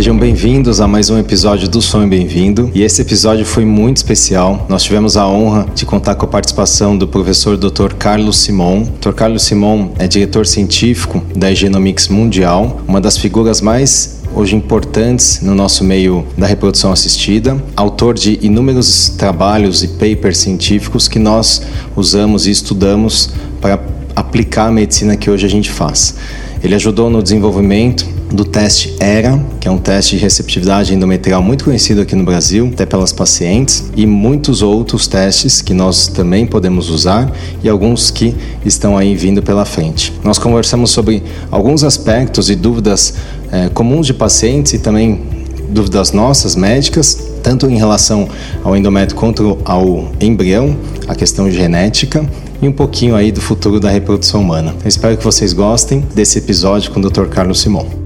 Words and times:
Sejam 0.00 0.16
bem-vindos 0.16 0.80
a 0.80 0.88
mais 0.88 1.10
um 1.10 1.18
episódio 1.18 1.68
do 1.68 1.82
Sonho 1.82 2.08
Bem-vindo. 2.08 2.70
E 2.74 2.82
esse 2.82 3.02
episódio 3.02 3.44
foi 3.44 3.66
muito 3.66 3.98
especial. 3.98 4.64
Nós 4.66 4.82
tivemos 4.82 5.14
a 5.14 5.28
honra 5.28 5.66
de 5.74 5.84
contar 5.84 6.14
com 6.14 6.24
a 6.24 6.28
participação 6.28 6.96
do 6.96 7.06
professor 7.06 7.54
Dr. 7.58 7.92
Carlos 7.98 8.38
Simon. 8.38 8.84
Dr. 8.98 9.12
Carlos 9.12 9.42
Simon 9.42 9.90
é 9.98 10.08
diretor 10.08 10.46
científico 10.46 11.22
da 11.36 11.52
Genomics 11.52 12.08
Mundial, 12.08 12.80
uma 12.88 12.98
das 12.98 13.18
figuras 13.18 13.60
mais 13.60 14.22
hoje 14.34 14.56
importantes 14.56 15.42
no 15.42 15.54
nosso 15.54 15.84
meio 15.84 16.26
da 16.34 16.46
reprodução 16.46 16.90
assistida, 16.92 17.62
autor 17.76 18.14
de 18.14 18.38
inúmeros 18.40 19.10
trabalhos 19.18 19.82
e 19.82 19.88
papers 19.88 20.38
científicos 20.38 21.08
que 21.08 21.18
nós 21.18 21.60
usamos 21.94 22.46
e 22.46 22.50
estudamos 22.50 23.28
para 23.60 23.78
aplicar 24.16 24.68
a 24.68 24.72
medicina 24.72 25.14
que 25.14 25.28
hoje 25.28 25.44
a 25.44 25.50
gente 25.50 25.70
faz. 25.70 26.14
Ele 26.62 26.74
ajudou 26.74 27.10
no 27.10 27.22
desenvolvimento 27.22 28.19
do 28.32 28.44
teste 28.44 28.94
ERA, 29.00 29.40
que 29.58 29.66
é 29.66 29.70
um 29.70 29.78
teste 29.78 30.16
de 30.16 30.22
receptividade 30.22 30.94
endometrial 30.94 31.42
muito 31.42 31.64
conhecido 31.64 32.00
aqui 32.00 32.14
no 32.14 32.24
Brasil, 32.24 32.70
até 32.72 32.86
pelas 32.86 33.12
pacientes, 33.12 33.90
e 33.96 34.06
muitos 34.06 34.62
outros 34.62 35.06
testes 35.06 35.60
que 35.60 35.74
nós 35.74 36.06
também 36.06 36.46
podemos 36.46 36.88
usar 36.88 37.30
e 37.62 37.68
alguns 37.68 38.10
que 38.10 38.34
estão 38.64 38.96
aí 38.96 39.14
vindo 39.14 39.42
pela 39.42 39.64
frente. 39.64 40.12
Nós 40.22 40.38
conversamos 40.38 40.90
sobre 40.90 41.22
alguns 41.50 41.82
aspectos 41.82 42.50
e 42.50 42.54
dúvidas 42.54 43.14
é, 43.50 43.68
comuns 43.68 44.06
de 44.06 44.14
pacientes 44.14 44.72
e 44.74 44.78
também 44.78 45.20
dúvidas 45.68 46.12
nossas 46.12 46.56
médicas, 46.56 47.30
tanto 47.42 47.66
em 47.66 47.76
relação 47.76 48.28
ao 48.62 48.76
endométrio 48.76 49.18
quanto 49.18 49.58
ao 49.64 50.10
embrião, 50.20 50.76
a 51.08 51.14
questão 51.14 51.50
genética 51.50 52.28
e 52.60 52.68
um 52.68 52.72
pouquinho 52.72 53.16
aí 53.16 53.32
do 53.32 53.40
futuro 53.40 53.80
da 53.80 53.88
reprodução 53.88 54.40
humana. 54.42 54.74
Eu 54.82 54.88
espero 54.88 55.16
que 55.16 55.24
vocês 55.24 55.52
gostem 55.52 56.04
desse 56.14 56.38
episódio 56.38 56.90
com 56.90 57.00
o 57.00 57.10
Dr. 57.10 57.26
Carlos 57.26 57.60
Simon. 57.60 57.99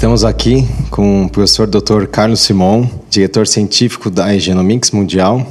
Estamos 0.00 0.24
aqui 0.24 0.66
com 0.90 1.26
o 1.26 1.28
professor 1.28 1.66
Dr. 1.66 2.06
Carlos 2.06 2.40
Simon, 2.40 2.88
diretor 3.10 3.46
científico 3.46 4.08
da 4.08 4.34
Genomics 4.38 4.92
Mundial. 4.92 5.46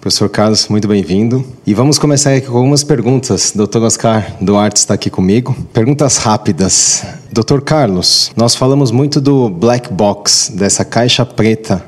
Professor 0.00 0.28
Carlos, 0.28 0.66
muito 0.66 0.88
bem-vindo. 0.88 1.44
E 1.64 1.72
vamos 1.74 1.96
começar 1.96 2.32
aqui 2.32 2.48
com 2.48 2.56
algumas 2.56 2.82
perguntas. 2.82 3.52
Dr. 3.54 3.84
Oscar 3.84 4.34
Duarte 4.40 4.80
está 4.80 4.94
aqui 4.94 5.08
comigo. 5.08 5.56
Perguntas 5.72 6.16
rápidas. 6.16 7.06
Dr. 7.30 7.60
Carlos, 7.60 8.32
nós 8.36 8.56
falamos 8.56 8.90
muito 8.90 9.20
do 9.20 9.48
black 9.48 9.92
box, 9.92 10.50
dessa 10.52 10.84
caixa 10.84 11.24
preta 11.24 11.80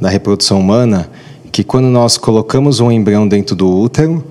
da 0.00 0.08
reprodução 0.08 0.58
humana, 0.58 1.08
que 1.52 1.62
quando 1.62 1.86
nós 1.86 2.18
colocamos 2.18 2.80
um 2.80 2.90
embrião 2.90 3.28
dentro 3.28 3.54
do 3.54 3.70
útero, 3.70 4.24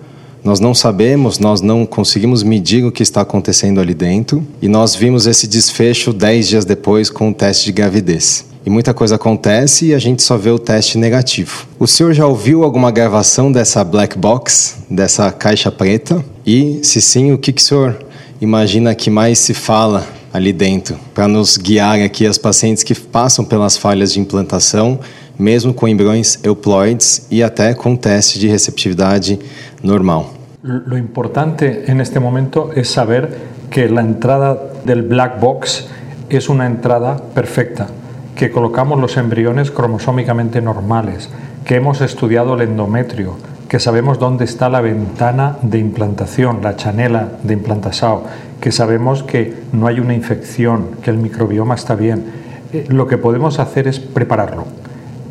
nós 0.44 0.60
não 0.60 0.74
sabemos, 0.74 1.38
nós 1.38 1.62
não 1.62 1.86
conseguimos 1.86 2.42
medir 2.42 2.84
o 2.84 2.92
que 2.92 3.04
está 3.04 3.22
acontecendo 3.22 3.80
ali 3.80 3.94
dentro 3.94 4.46
e 4.62 4.68
nós 4.68 4.96
vimos 4.96 5.28
esse 5.28 5.48
desfecho 5.48 6.12
10 6.12 6.48
dias 6.48 6.66
depois 6.66 7.10
com 7.10 7.30
o 7.30 7.34
teste 7.34 7.66
de 7.66 7.72
gravidez. 7.72 8.46
E 8.66 8.70
muita 8.70 8.94
coisa 8.94 9.16
acontece 9.16 9.88
e 9.88 9.94
a 9.94 10.00
gente 10.00 10.22
só 10.22 10.38
vê 10.38 10.52
o 10.52 10.60
teste 10.60 10.98
negativo. 10.98 11.66
O 11.80 11.88
senhor 11.88 12.14
já 12.14 12.28
ouviu 12.28 12.64
alguma 12.64 12.92
gravação 12.92 13.52
dessa 13.52 13.84
black 13.84 14.18
box, 14.18 14.78
dessa 14.90 15.32
caixa 15.32 15.72
preta? 15.72 16.24
E, 16.46 16.80
se 16.84 17.02
sim, 17.02 17.32
o 17.32 17.38
que, 17.38 17.52
que 17.52 17.62
o 17.62 17.66
senhor 17.66 17.98
imagina 18.40 18.94
que 18.94 19.10
mais 19.10 19.40
se 19.40 19.54
fala 19.54 20.08
ali 20.34 20.54
dentro, 20.54 20.98
para 21.14 21.28
nos 21.28 21.58
guiar 21.58 22.00
aqui 22.00 22.26
as 22.26 22.38
pacientes 22.38 22.84
que 22.84 22.96
passam 22.96 23.44
pelas 23.44 23.76
falhas 23.76 24.14
de 24.14 24.20
implantação 24.20 25.00
mesmo 25.42 25.74
com 25.74 25.88
embriões 25.88 26.40
euploides 26.44 27.26
e 27.32 27.42
até 27.42 27.74
com 27.74 27.96
teste 27.96 28.40
de 28.40 28.48
receptividade 28.48 29.40
normal. 29.84 30.34
Lo 30.64 30.96
importante 30.96 31.86
en 31.88 32.00
este 32.00 32.20
momento 32.20 32.72
es 32.76 32.88
saber 32.88 33.36
que 33.72 33.90
la 33.90 34.02
entrada 34.02 34.56
del 34.86 35.02
black 35.02 35.40
box 35.40 35.88
es 36.30 36.50
una 36.50 36.68
entrada 36.68 37.18
perfecta, 37.34 37.88
que 38.36 38.52
colocamos 38.52 39.00
los 39.00 39.18
embriones 39.18 39.72
cromosómicamente 39.72 40.62
normales, 40.62 41.30
que 41.66 41.76
hemos 41.76 42.02
estudiado 42.02 42.54
el 42.54 42.62
endometrio, 42.62 43.38
que 43.68 43.80
sabemos 43.80 44.20
dónde 44.20 44.46
está 44.46 44.70
la 44.70 44.82
ventana 44.82 45.58
de 45.64 45.80
implantación, 45.80 46.60
la 46.62 46.76
chanela 46.76 47.40
de 47.42 47.54
implantasao, 47.54 48.24
que 48.60 48.72
sabemos 48.72 49.24
que 49.24 49.56
no 49.72 49.88
hay 49.88 50.00
una 50.00 50.14
infección, 50.14 50.98
que 51.02 51.10
el 51.10 51.18
microbioma 51.18 51.74
está 51.74 51.96
bien. 51.96 52.26
Eh, 52.72 52.86
lo 52.90 53.08
que 53.08 53.18
podemos 53.18 53.58
hacer 53.60 53.88
es 53.88 54.00
prepararlo 54.00 54.81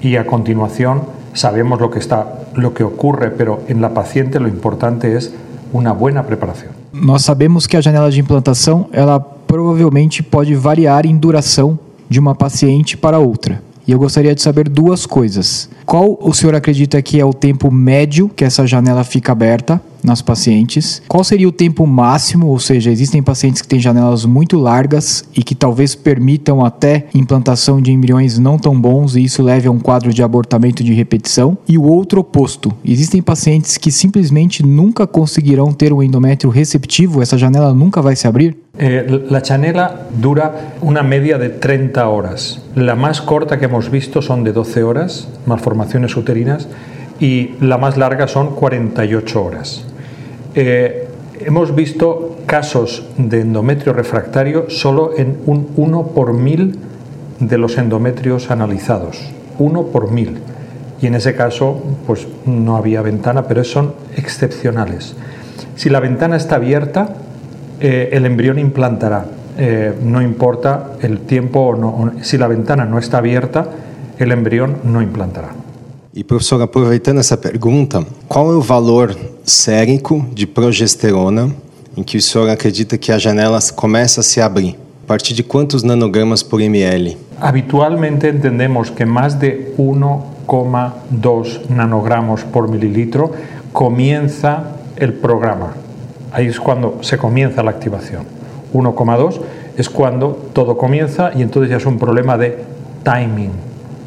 y 0.03 0.17
a 0.17 0.27
continuación 0.27 1.03
sabemos 1.35 1.81
lo 1.81 1.91
que 1.91 1.99
está 1.99 2.41
lo 2.55 2.75
que 2.75 2.83
ocurre, 2.83 3.31
pero 3.31 3.63
en 3.69 3.81
la 3.81 3.95
paciente 3.95 4.41
lo 4.41 4.49
importante 4.49 5.17
es 5.17 5.33
uma 5.73 5.93
boa 5.93 6.23
preparação. 6.23 6.69
Nós 6.93 7.25
sabemos 7.25 7.67
que 7.67 7.77
a 7.77 7.81
janela 7.81 8.11
de 8.11 8.21
implantação 8.21 8.89
ela 8.93 9.21
provavelmente 9.21 10.23
pode 10.23 10.55
variar 10.55 11.07
em 11.07 11.17
duração 11.17 11.79
de 12.09 12.19
uma 12.19 12.35
paciente 12.35 12.97
para 12.97 13.19
outra. 13.19 13.63
E 13.87 13.93
eu 13.93 13.99
gostaria 13.99 14.35
de 14.35 14.43
saber 14.43 14.69
duas 14.69 15.07
coisas. 15.07 15.69
Qual 15.87 16.19
o 16.21 16.33
senhor 16.33 16.55
acredita 16.55 17.01
que 17.03 17.21
é 17.21 17.25
o 17.25 17.33
tempo 17.33 17.71
médio 17.71 18.29
que 18.29 18.45
essa 18.45 18.67
janela 18.67 19.05
fica 19.05 19.33
aberta 19.33 19.81
nas 20.03 20.23
pacientes? 20.23 21.03
Qual 21.09 21.25
seria 21.25 21.49
o 21.49 21.53
tempo 21.53 21.87
máximo? 21.87 22.47
Ou 22.47 22.59
seja, 22.59 22.91
existem 22.91 23.23
pacientes 23.23 23.63
que 23.63 23.69
têm 23.69 23.81
janelas 23.81 24.25
muito 24.25 24.59
largas 24.59 25.25
e 25.37 25.43
que 25.43 25.55
talvez 25.55 25.95
permitam 25.95 26.65
até 26.65 27.07
implantação 27.15 27.81
de 27.81 27.93
embriões 27.93 28.39
não 28.39 28.59
tão 28.59 28.79
bons 28.79 29.17
e 29.17 29.25
isso 29.25 29.43
leve 29.43 29.69
a 29.69 29.71
um 29.71 29.79
quadro 29.79 30.13
de 30.13 30.23
abortamento 30.23 30.83
de 30.83 30.93
repetição. 30.93 31.59
E 31.69 31.77
o 31.79 31.83
outro 31.83 32.21
oposto: 32.21 32.73
existem 32.85 33.23
pacientes 33.23 33.77
que 33.77 33.91
simplesmente 33.91 34.65
nunca 34.65 35.07
conseguirão 35.07 35.73
ter 35.73 35.93
um 35.93 36.03
endométrio 36.03 36.51
receptivo, 36.51 37.23
essa 37.23 37.39
janela 37.39 37.75
nunca 37.75 38.03
vai 38.03 38.17
se 38.17 38.27
abrir? 38.27 38.57
Eh, 38.79 39.05
la 39.29 39.43
chanela 39.43 40.07
dura 40.11 40.75
una 40.81 41.03
media 41.03 41.39
de 41.39 41.49
30 41.51 42.09
horas. 42.09 42.63
La 42.75 42.95
más 42.95 43.21
corta 43.21 43.59
que 43.59 43.67
hemos 43.67 43.91
visto 43.91 44.23
son 44.23 44.45
de 44.45 44.53
12 44.53 44.85
horas, 44.85 45.29
malformaciones 45.45 46.17
uterinas, 46.17 46.69
y 47.19 47.51
la 47.61 47.77
más 47.79 47.97
larga 47.97 48.27
son 48.27 48.55
48 48.55 49.45
horas. 49.45 49.85
Eh, 50.55 51.09
hemos 51.41 51.75
visto 51.75 52.39
casos 52.47 53.05
de 53.17 53.41
endometrio 53.41 53.93
refractario 53.93 54.69
solo 54.69 55.13
en 55.17 55.39
un 55.47 55.69
1 55.77 56.09
por 56.09 56.33
mil 56.33 56.79
de 57.39 57.59
los 57.59 57.79
endometrios 57.79 58.51
analizados. 58.51 59.19
1 59.59 59.87
por 59.87 60.11
mil. 60.11 60.39
Y 61.01 61.07
en 61.07 61.15
ese 61.15 61.35
caso, 61.35 61.81
pues 62.07 62.27
no 62.45 62.77
había 62.77 63.01
ventana, 63.01 63.47
pero 63.47 63.65
son 63.65 63.95
excepcionales. 64.17 65.15
Si 65.77 65.89
la 65.89 66.01
ventana 66.01 66.37
está 66.37 66.57
abierta, 66.57 67.15
eh, 67.81 68.11
el 68.13 68.27
embrión 68.27 68.59
implantará. 68.59 69.25
Eh, 69.57 69.95
no 70.03 70.21
importa 70.21 70.93
el 71.01 71.21
tiempo 71.21 71.61
o 71.61 71.77
no. 71.77 72.13
Si 72.23 72.37
la 72.37 72.49
ventana 72.49 72.85
no 72.85 72.99
está 72.99 73.19
abierta, 73.19 73.67
el 74.19 74.33
embrión 74.33 74.77
no 74.85 75.01
implantará. 75.01 75.53
E 76.13 76.25
professor, 76.25 76.61
aproveitando 76.61 77.21
essa 77.21 77.37
pergunta, 77.37 78.05
qual 78.27 78.51
é 78.51 78.57
o 78.57 78.61
valor 78.61 79.15
sérico 79.45 80.25
de 80.33 80.47
progesterona 80.47 81.51
em 81.97 82.03
que 82.03 82.17
o 82.17 82.23
senhor 82.23 82.49
acredita 82.49 82.97
que 82.97 83.13
a 83.13 83.19
janela 83.19 83.59
começa 83.75 84.21
a 84.21 84.23
se 84.25 84.41
abrir? 84.41 84.79
A 85.05 85.07
partir 85.07 85.35
de 85.35 85.43
quantos 85.43 85.83
nanogramas 85.83 86.43
por 86.43 86.61
ml? 86.61 87.17
Habitualmente 87.41 88.29
entendemos 88.29 88.91
que 88.91 89.05
mais 89.05 89.35
de 89.35 89.75
1,2 89.77 91.69
nanogramos 91.69 92.45
por 92.45 92.69
mililitro 92.69 93.33
comienza 93.73 94.77
el 94.97 95.15
programa. 95.15 95.75
Ahí 96.33 96.47
es 96.47 96.61
cuando 96.61 96.99
se 97.03 97.19
comienza 97.19 97.63
la 97.63 97.71
activación. 97.71 98.25
1,2 98.73 99.41
es 99.77 99.89
cuando 99.89 100.51
todo 100.53 100.77
comienza 100.77 101.33
y 101.35 101.43
entonces 101.43 101.71
ya 101.71 101.79
es 101.79 101.87
un 101.87 101.99
problema 101.99 102.37
de 102.37 102.59
timing, 103.03 103.51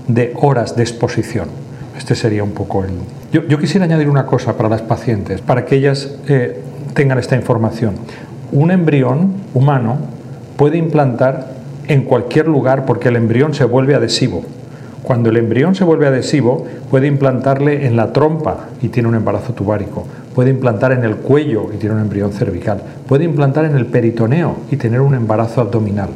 de 0.07 0.33
horas 0.39 0.75
de 0.75 0.83
exposición. 0.83 1.49
Este 1.97 2.15
sería 2.15 2.43
un 2.43 2.51
poco 2.51 2.83
el... 2.83 2.91
Yo, 3.33 3.57
quisiera 3.57 3.85
añadir 3.85 4.09
una 4.09 4.27
cosa 4.27 4.55
para 4.55 4.69
las 4.69 4.83
pacientes, 4.83 5.41
para 5.41 5.65
que 5.65 5.75
ellas 5.75 6.17
eh, 6.27 6.61
tengan 6.93 7.17
esta 7.17 7.35
información. 7.35 7.95
Un 8.51 8.69
embrión 8.69 9.33
humano 9.55 9.97
puede 10.55 10.77
implantar 10.77 11.47
en 11.87 12.03
cualquier 12.03 12.47
lugar 12.47 12.85
porque 12.85 13.09
el 13.09 13.15
embrión 13.15 13.55
se 13.55 13.65
vuelve 13.65 13.95
adhesivo. 13.95 14.43
Cuando 15.01 15.31
el 15.31 15.37
embrión 15.37 15.73
se 15.73 15.83
vuelve 15.83 16.05
adhesivo, 16.05 16.67
puede 16.91 17.07
implantarle 17.07 17.87
en 17.87 17.95
la 17.95 18.13
trompa 18.13 18.67
y 18.83 18.89
tiene 18.89 19.09
un 19.09 19.15
embarazo 19.15 19.53
tubárico, 19.53 20.05
puede 20.35 20.51
implantar 20.51 20.91
en 20.91 21.03
el 21.03 21.15
cuello 21.15 21.73
y 21.73 21.77
tiene 21.77 21.95
un 21.95 22.01
embrión 22.01 22.33
cervical, 22.33 22.83
puede 23.07 23.23
implantar 23.23 23.65
en 23.65 23.75
el 23.75 23.87
peritoneo 23.87 24.57
y 24.69 24.77
tener 24.77 25.01
un 25.01 25.15
embarazo 25.15 25.59
abdominal, 25.59 26.09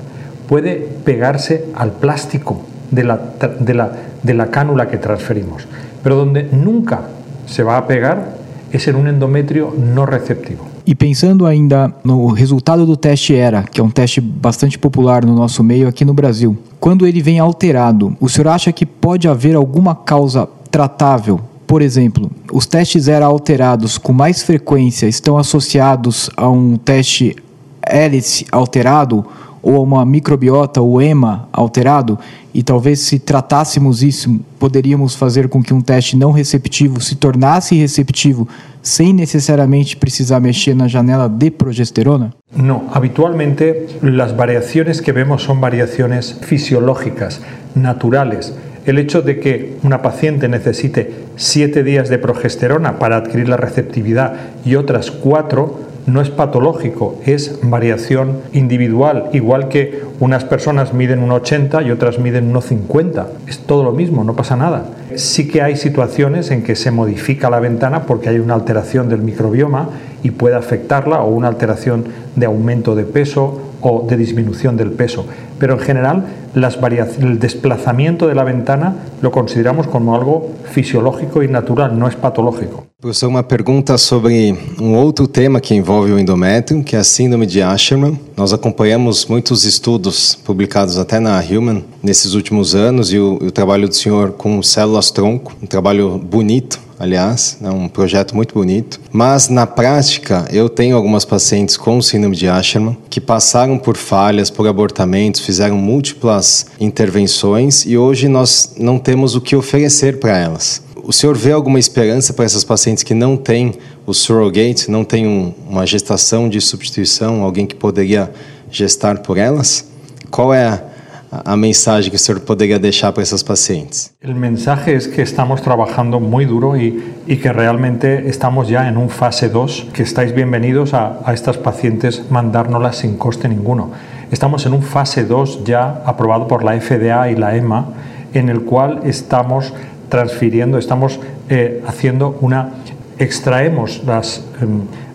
puede 0.47 0.88
pegarse 1.03 1.65
al 1.74 1.94
plástico 1.94 2.62
de 2.91 3.03
la, 3.03 3.19
de 3.59 3.74
la, 3.74 3.91
de 4.21 4.33
la 4.36 4.51
cánula 4.51 4.88
que 4.88 4.97
transferimos. 4.97 5.68
Pero 6.03 6.15
donde 6.15 6.44
nunca 6.44 7.01
se 7.47 7.63
va 7.63 7.77
a 7.77 7.88
pegar 7.88 8.38
es 8.71 8.88
en 8.88 8.95
um 8.95 9.07
endométrio 9.07 9.73
não 9.77 10.05
receptivo. 10.05 10.65
E 10.85 10.95
pensando 10.95 11.45
ainda 11.45 11.94
no 12.03 12.27
resultado 12.27 12.85
do 12.85 12.95
teste 12.95 13.33
ERA, 13.33 13.63
que 13.63 13.81
é 13.81 13.83
um 13.83 13.89
teste 13.89 14.21
bastante 14.21 14.77
popular 14.77 15.25
no 15.25 15.35
nosso 15.35 15.63
meio 15.63 15.88
aqui 15.88 16.05
no 16.05 16.13
Brasil, 16.13 16.57
quando 16.79 17.05
ele 17.05 17.21
vem 17.21 17.39
alterado, 17.39 18.15
o 18.19 18.29
senhor 18.29 18.49
acha 18.49 18.71
que 18.71 18.85
pode 18.85 19.27
haver 19.27 19.55
alguma 19.55 19.95
causa 19.95 20.47
tratável? 20.71 21.41
Por 21.65 21.81
exemplo, 21.81 22.31
os 22.53 22.65
testes 22.65 23.09
ERA 23.09 23.25
alterados 23.25 23.97
com 23.97 24.13
mais 24.13 24.41
frequência 24.41 25.07
estão 25.07 25.38
associados 25.38 26.29
a 26.38 26.50
um 26.50 26.77
teste 26.77 27.35
hélice 27.81 28.45
alterado 28.51 29.25
ou 29.67 29.75
a 29.75 29.79
uma 29.81 30.05
microbiota, 30.05 30.81
o 30.81 31.01
EMA, 31.01 31.49
alterado? 31.51 32.17
E 32.53 32.63
talvez 32.63 33.01
se 33.01 33.19
tratássemos 33.19 34.01
isso, 34.01 34.39
poderíamos 34.57 35.13
fazer 35.13 35.49
com 35.49 35.61
que 35.61 35.73
um 35.73 35.81
teste 35.81 36.15
não 36.15 36.31
receptivo 36.31 37.01
se 37.01 37.17
tornasse 37.17 37.75
receptivo 37.75 38.47
sem 38.81 39.11
necesariamente 39.11 39.97
precisar 39.97 40.39
mexer 40.39 40.73
na 40.73 40.87
janela 40.87 41.27
de 41.27 41.51
progesterona? 41.51 42.33
No, 42.55 42.83
habitualmente 42.93 43.87
las 44.01 44.37
variaciones 44.37 45.01
que 45.01 45.11
vemos 45.11 45.43
son 45.43 45.59
variaciones 45.59 46.39
fisiológicas, 46.43 47.41
naturales. 47.75 48.53
El 48.85 48.97
hecho 48.99 49.21
de 49.21 49.41
que 49.41 49.77
una 49.83 50.01
paciente 50.01 50.47
necesite 50.47 51.11
siete 51.35 51.83
días 51.83 52.07
de 52.07 52.19
progesterona 52.19 52.99
para 52.99 53.17
adquirir 53.17 53.49
la 53.49 53.57
receptividad 53.57 54.33
y 54.63 54.75
otras 54.75 55.11
cuatro 55.11 55.81
no 56.07 56.21
es 56.21 56.30
patológico, 56.30 57.19
es 57.25 57.59
variación 57.62 58.39
individual, 58.54 59.30
igual 59.33 59.68
que 59.68 60.01
unas 60.19 60.45
personas 60.45 60.94
miden 60.94 61.19
un 61.19 61.31
80 61.31 61.83
y 61.83 61.92
otras 61.92 62.18
miden 62.18 62.54
1,50. 62.54 63.25
Es 63.45 63.59
todo 63.59 63.83
lo 63.83 63.92
mismo, 63.92 64.24
no 64.24 64.36
pasa 64.36 64.56
nada. 64.56 64.86
Sí 65.15 65.48
que 65.50 65.62
hay 65.62 65.75
situaciones 65.75 66.50
en 66.50 66.63
que 66.63 66.75
se 66.75 66.92
modifica 66.92 67.50
la 67.50 67.59
ventana 67.59 68.04
porque 68.04 68.30
hay 68.30 68.39
una 68.39 68.54
alteración 68.54 69.09
del 69.09 69.21
microbioma 69.21 69.89
y 70.23 70.31
puede 70.31 70.55
afectarla 70.55 71.21
o 71.21 71.29
una 71.29 71.47
alteración 71.47 72.05
de 72.35 72.45
aumento 72.45 72.95
de 72.95 73.03
peso 73.03 73.61
o 73.81 74.05
de 74.07 74.17
disminución 74.17 74.77
del 74.77 74.91
peso. 74.91 75.25
Pero 75.59 75.73
en 75.73 75.79
general 75.79 76.25
las 76.53 76.77
el 77.19 77.39
desplazamiento 77.39 78.27
de 78.27 78.35
la 78.35 78.43
ventana 78.43 78.95
lo 79.21 79.31
consideramos 79.31 79.87
como 79.87 80.15
algo 80.15 80.53
fisiológico 80.71 81.43
y 81.43 81.47
natural, 81.47 81.97
no 81.97 82.07
es 82.07 82.15
patológico. 82.15 82.85
Professor, 82.99 83.29
uma 83.29 83.43
pergunta 83.43 83.95
sobre 83.95 84.57
um 84.81 84.95
outro 84.95 85.27
tema 85.27 85.61
que 85.61 85.75
envolve 85.75 86.11
o 86.11 86.17
endométrio, 86.17 86.83
que 86.83 86.95
é 86.95 86.99
a 86.99 87.03
síndrome 87.03 87.45
de 87.45 87.61
Asherman. 87.61 88.19
Nós 88.35 88.53
acompanhamos 88.53 89.27
muitos 89.27 89.65
estudos 89.65 90.33
publicados 90.33 90.97
até 90.97 91.19
na 91.19 91.39
Human 91.39 91.83
nesses 92.01 92.33
últimos 92.33 92.73
anos 92.73 93.13
e 93.13 93.19
o, 93.19 93.35
o 93.35 93.51
trabalho 93.51 93.87
do 93.87 93.93
senhor 93.93 94.31
com 94.31 94.63
células-tronco, 94.63 95.55
um 95.61 95.67
trabalho 95.67 96.17
bonito, 96.17 96.79
aliás, 96.99 97.57
é 97.61 97.69
um 97.69 97.88
projeto 97.88 98.35
muito 98.35 98.53
bonito. 98.53 98.99
Mas 99.11 99.49
na 99.49 99.65
prática, 99.65 100.47
eu 100.51 100.69
tenho 100.69 100.95
algumas 100.95 101.25
pacientes 101.25 101.77
com 101.77 102.01
síndrome 102.01 102.35
de 102.35 102.47
Asherman 102.47 102.97
que 103.09 103.21
passaram 103.21 103.77
por 103.77 103.97
falhas, 103.97 104.49
por 104.49 104.67
abortamentos, 104.67 105.41
fizeram 105.41 105.77
múltiplas 105.77 106.67
intervenções 106.79 107.85
e 107.85 107.97
hoje 107.97 108.27
nós 108.27 108.75
não 108.77 108.97
temos 108.97 109.35
o 109.35 109.41
que 109.41 109.55
oferecer 109.55 110.19
para 110.19 110.38
elas. 110.38 110.81
O 111.03 111.13
senhor 111.13 111.38
vê 111.38 111.53
alguma 111.53 111.79
esperança 111.79 112.33
para 112.33 112.44
essas 112.44 112.65
pacientes 112.65 113.01
que 113.01 113.13
não 113.13 113.38
têm 113.38 113.75
o 114.05 114.13
surrogate, 114.13 114.91
não 114.91 115.05
têm 115.05 115.25
um, 115.25 115.53
uma 115.69 115.85
gestação 115.85 116.50
de 116.50 116.59
substituição, 116.59 117.43
alguém 117.43 117.65
que 117.65 117.75
poderia 117.75 118.29
gestar 118.69 119.19
por 119.19 119.38
elas? 119.38 119.85
Qual 120.29 120.53
é 120.53 120.65
a, 120.65 120.83
a 121.31 121.56
mensaje 121.56 122.09
que 122.09 122.15
usted 122.15 122.41
podría 122.44 122.79
dejar 122.79 123.13
para 123.13 123.24
esos 123.24 123.44
pacientes? 123.44 124.13
El 124.21 124.35
mensaje 124.35 124.95
es 124.95 125.07
que 125.07 125.21
estamos 125.21 125.62
trabajando 125.62 126.19
muy 126.19 126.45
duro 126.45 126.77
y, 126.77 127.15
y 127.27 127.38
que 127.38 127.51
realmente 127.51 128.29
estamos 128.29 128.68
ya 128.68 128.88
en 128.88 128.97
un 128.97 129.09
fase 129.09 129.50
2, 129.50 129.88
que 129.94 130.03
estáis 130.03 130.33
bienvenidos 130.33 130.94
a, 130.94 131.19
a 131.25 131.33
estas 131.33 131.57
pacientes 131.57 132.24
mandárnoslas 132.29 132.97
sin 132.97 133.18
coste 133.18 133.50
ninguno. 133.50 133.91
Estamos 134.31 134.65
en 134.65 134.74
un 134.74 134.83
fase 134.83 135.25
2 135.25 135.63
ya 135.63 136.01
aprobado 136.06 136.47
por 136.47 136.63
la 136.63 136.79
FDA 136.79 137.29
y 137.31 137.35
la 137.35 137.56
EMA, 137.56 137.88
en 138.33 138.50
el 138.50 138.62
cual 138.62 139.01
estamos 139.03 139.74
transfiriendo, 140.09 140.77
estamos 140.77 141.19
eh, 141.50 141.83
haciendo 141.88 142.38
una, 142.41 142.71
extraemos 143.19 144.03
las, 144.06 144.39
eh, 144.62 144.65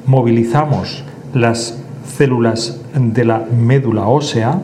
movilizamos 0.07 1.05
las 1.35 1.79
células 2.17 2.81
de 2.95 3.25
la 3.25 3.39
médula 3.39 4.07
ósea 4.07 4.61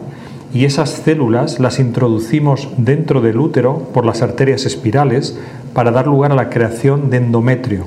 y 0.52 0.64
esas 0.64 0.90
células 0.90 1.60
las 1.60 1.78
introducimos 1.78 2.68
dentro 2.76 3.20
del 3.20 3.38
útero 3.38 3.90
por 3.92 4.06
las 4.06 4.22
arterias 4.22 4.64
espirales 4.64 5.38
para 5.74 5.90
dar 5.90 6.06
lugar 6.06 6.32
a 6.32 6.36
la 6.36 6.48
creación 6.48 7.10
de 7.10 7.18
endometrio. 7.18 7.84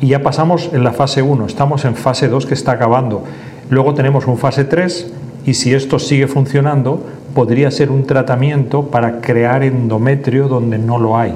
Y 0.00 0.08
ya 0.08 0.22
pasamos 0.22 0.70
en 0.72 0.84
la 0.84 0.92
fase 0.92 1.22
1, 1.22 1.46
estamos 1.46 1.84
en 1.84 1.94
fase 1.94 2.28
2 2.28 2.46
que 2.46 2.54
está 2.54 2.72
acabando. 2.72 3.24
Luego 3.70 3.94
tenemos 3.94 4.26
un 4.26 4.38
fase 4.38 4.64
3 4.64 5.12
y 5.46 5.54
si 5.54 5.74
esto 5.74 5.98
sigue 5.98 6.26
funcionando, 6.26 7.04
podría 7.34 7.70
ser 7.70 7.90
un 7.90 8.04
tratamiento 8.04 8.86
para 8.86 9.20
crear 9.20 9.62
endometrio 9.62 10.48
donde 10.48 10.78
no 10.78 10.98
lo 10.98 11.16
hay. 11.16 11.34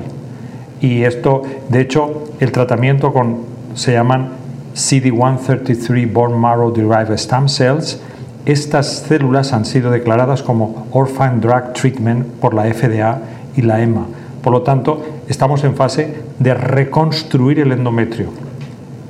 Y 0.80 1.04
esto, 1.04 1.42
de 1.68 1.80
hecho, 1.80 2.24
el 2.40 2.52
tratamiento 2.52 3.12
con, 3.12 3.40
se 3.74 3.92
llaman 3.92 4.30
CD133 4.74 6.12
Bone 6.12 6.36
Marrow 6.36 6.72
Derived 6.72 7.16
Stem 7.18 7.48
Cells. 7.48 8.00
Estas 8.46 9.00
células 9.00 9.52
han 9.52 9.64
sido 9.64 9.90
declaradas 9.90 10.42
como 10.42 10.86
Orphan 10.92 11.40
Drug 11.40 11.72
Treatment 11.74 12.26
por 12.26 12.54
la 12.54 12.64
FDA 12.64 13.20
y 13.56 13.62
la 13.62 13.82
EMA. 13.82 14.06
Por 14.42 14.52
lo 14.52 14.62
tanto, 14.62 15.04
estamos 15.28 15.62
en 15.64 15.76
fase 15.76 16.22
de 16.38 16.54
reconstruir 16.54 17.60
el 17.60 17.72
endometrio 17.72 18.30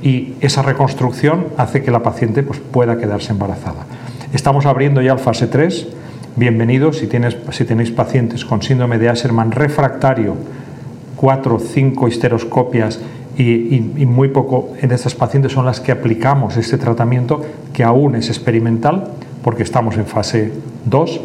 y 0.03 0.35
esa 0.41 0.63
reconstrucción 0.63 1.47
hace 1.57 1.83
que 1.83 1.91
la 1.91 2.03
paciente 2.03 2.43
pues, 2.43 2.59
pueda 2.59 2.99
quedarse 2.99 3.33
embarazada. 3.33 3.87
Estamos 4.33 4.67
abriendo 4.67 5.01
ya 5.03 5.13
el 5.13 5.19
fase 5.19 5.47
3 5.47 5.89
bienvenidos 6.37 6.99
si, 6.99 7.07
tienes, 7.07 7.37
si 7.51 7.65
tenéis 7.65 7.91
pacientes 7.91 8.45
con 8.45 8.63
síndrome 8.63 8.99
de 8.99 9.09
Asherman 9.09 9.51
refractario, 9.51 10.37
cuatro 11.17 11.57
o 11.57 11.59
cinco 11.59 12.09
histeroscopias 12.09 13.01
y, 13.41 13.75
y, 13.75 13.95
y, 13.97 14.07
muy 14.07 14.29
poco 14.29 14.75
en 14.81 14.93
estas 14.93 15.15
pacientes 15.15 15.53
son 15.53 15.65
las 15.65 15.81
que 15.81 15.93
aplicamos 15.93 16.59
este 16.59 16.77
tratamiento 16.77 17.41
que 17.73 17.83
aún 17.83 18.15
es 18.15 18.29
experimental 18.29 19.13
porque 19.43 19.63
estamos 19.63 19.97
en 19.97 20.05
fase 20.05 20.53
2 20.85 21.21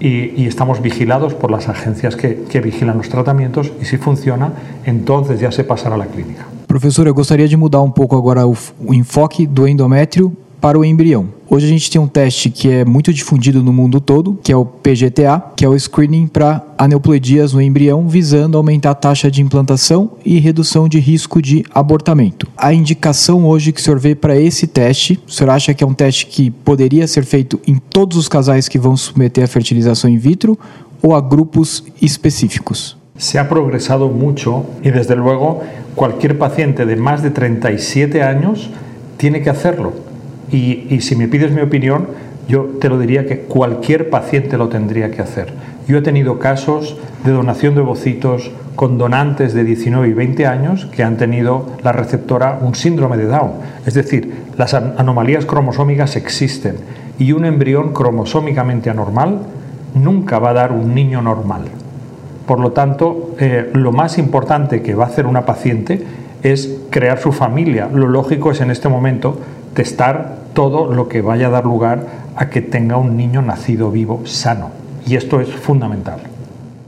y, 0.00 0.42
y, 0.42 0.46
estamos 0.46 0.82
vigilados 0.82 1.32
por 1.32 1.50
las 1.50 1.68
agencias 1.68 2.16
que, 2.16 2.44
que, 2.50 2.60
vigilan 2.60 2.98
los 2.98 3.08
tratamientos 3.08 3.72
y 3.80 3.86
si 3.86 3.96
funciona, 3.96 4.52
entonces 4.84 5.40
ya 5.40 5.50
se 5.50 5.64
pasará 5.64 5.94
a 5.94 5.98
la 5.98 6.06
clínica. 6.06 6.46
Professor, 6.66 7.06
eu 7.06 7.14
gostaria 7.14 7.48
de 7.48 7.56
mudar 7.56 7.80
um 7.82 7.90
pouco 7.90 8.16
agora 8.16 8.46
o, 8.46 8.54
o 8.84 8.92
enfoque 8.92 9.46
do 9.46 9.66
endométrio 9.66 10.36
para 10.64 10.78
o 10.78 10.84
embrião. 10.84 11.28
Hoje 11.50 11.66
a 11.66 11.68
gente 11.68 11.90
tem 11.90 12.00
um 12.00 12.08
teste 12.08 12.48
que 12.48 12.70
é 12.72 12.86
muito 12.86 13.12
difundido 13.12 13.62
no 13.62 13.70
mundo 13.70 14.00
todo, 14.00 14.38
que 14.42 14.50
é 14.50 14.56
o 14.56 14.64
PGTA, 14.64 15.52
que 15.54 15.62
é 15.62 15.68
o 15.68 15.78
screening 15.78 16.26
para 16.26 16.64
aneuploidias 16.78 17.52
no 17.52 17.60
embrião, 17.60 18.08
visando 18.08 18.56
aumentar 18.56 18.92
a 18.92 18.94
taxa 18.94 19.30
de 19.30 19.42
implantação 19.42 20.12
e 20.24 20.38
redução 20.38 20.88
de 20.88 20.98
risco 20.98 21.42
de 21.42 21.66
abortamento. 21.74 22.48
A 22.56 22.72
indicação 22.72 23.44
hoje 23.44 23.72
que 23.72 23.80
o 23.82 23.84
senhor 23.84 23.98
vê 23.98 24.14
para 24.14 24.40
esse 24.40 24.66
teste, 24.66 25.20
o 25.28 25.30
senhor 25.30 25.50
acha 25.50 25.74
que 25.74 25.84
é 25.84 25.86
um 25.86 25.92
teste 25.92 26.24
que 26.24 26.50
poderia 26.50 27.06
ser 27.06 27.26
feito 27.26 27.60
em 27.66 27.76
todos 27.76 28.16
os 28.16 28.26
casais 28.26 28.66
que 28.66 28.78
vão 28.78 28.96
submeter 28.96 29.44
a 29.44 29.46
fertilização 29.46 30.08
in 30.08 30.16
vitro 30.16 30.58
ou 31.02 31.14
a 31.14 31.20
grupos 31.20 31.84
específicos? 32.00 32.96
Se 33.18 33.36
ha 33.36 33.46
progresado 33.46 34.08
mucho 34.08 34.64
y 34.82 34.90
desde 34.90 35.14
luego 35.14 35.60
cualquier 35.94 36.38
paciente 36.38 36.86
de 36.86 36.96
más 36.96 37.22
de 37.22 37.28
37 37.28 38.22
años 38.22 38.70
tiene 39.18 39.42
que 39.42 39.50
hacerlo 39.50 40.03
Y, 40.50 41.00
si 41.00 41.16
me 41.16 41.28
pides 41.28 41.52
mi 41.52 41.62
opinión, 41.62 42.08
yo 42.48 42.64
te 42.80 42.88
lo 42.88 42.98
diría 42.98 43.26
que 43.26 43.40
cualquier 43.40 44.10
paciente 44.10 44.58
lo 44.58 44.68
tendría 44.68 45.10
que 45.10 45.22
hacer. 45.22 45.52
Yo 45.88 45.98
he 45.98 46.02
tenido 46.02 46.38
casos 46.38 46.96
de 47.24 47.32
donación 47.32 47.74
de 47.74 47.80
ovocitos 47.80 48.50
con 48.76 48.98
donantes 48.98 49.54
de 49.54 49.64
19 49.64 50.08
y 50.08 50.12
20 50.12 50.46
años 50.46 50.86
que 50.86 51.02
han 51.02 51.16
tenido 51.16 51.66
la 51.82 51.92
receptora 51.92 52.58
un 52.60 52.74
síndrome 52.74 53.16
de 53.16 53.26
Down. 53.26 53.52
Es 53.86 53.94
decir, 53.94 54.32
las 54.56 54.74
anomalías 54.74 55.46
cromosómicas 55.46 56.16
existen 56.16 56.76
y 57.18 57.32
un 57.32 57.44
embrión 57.44 57.92
cromosómicamente 57.92 58.90
anormal 58.90 59.40
nunca 59.94 60.38
va 60.38 60.50
a 60.50 60.54
dar 60.54 60.72
un 60.72 60.94
niño 60.94 61.22
normal. 61.22 61.64
Por 62.46 62.60
lo 62.60 62.72
tanto, 62.72 63.34
eh, 63.38 63.70
lo 63.72 63.92
más 63.92 64.18
importante 64.18 64.82
que 64.82 64.94
va 64.94 65.04
a 65.04 65.08
hacer 65.08 65.26
una 65.26 65.46
paciente 65.46 66.04
es 66.42 66.78
crear 66.90 67.18
su 67.18 67.32
familia. 67.32 67.88
Lo 67.92 68.06
lógico 68.06 68.50
es 68.50 68.60
en 68.60 68.70
este 68.70 68.88
momento 68.88 69.38
testar 69.74 70.50
todo 70.54 70.84
lo 70.84 71.06
que 71.08 71.20
vaya 71.20 71.48
a 71.48 71.50
dar 71.50 71.64
lugar 71.64 71.98
a 72.36 72.46
que 72.46 72.60
tenga 72.60 72.96
um 72.96 73.08
niño 73.08 73.42
nacido 73.42 73.90
vivo 73.90 74.22
sano. 74.26 74.70
E 75.06 75.14
isto 75.14 75.40
é 75.40 75.44
fundamental. 75.44 76.18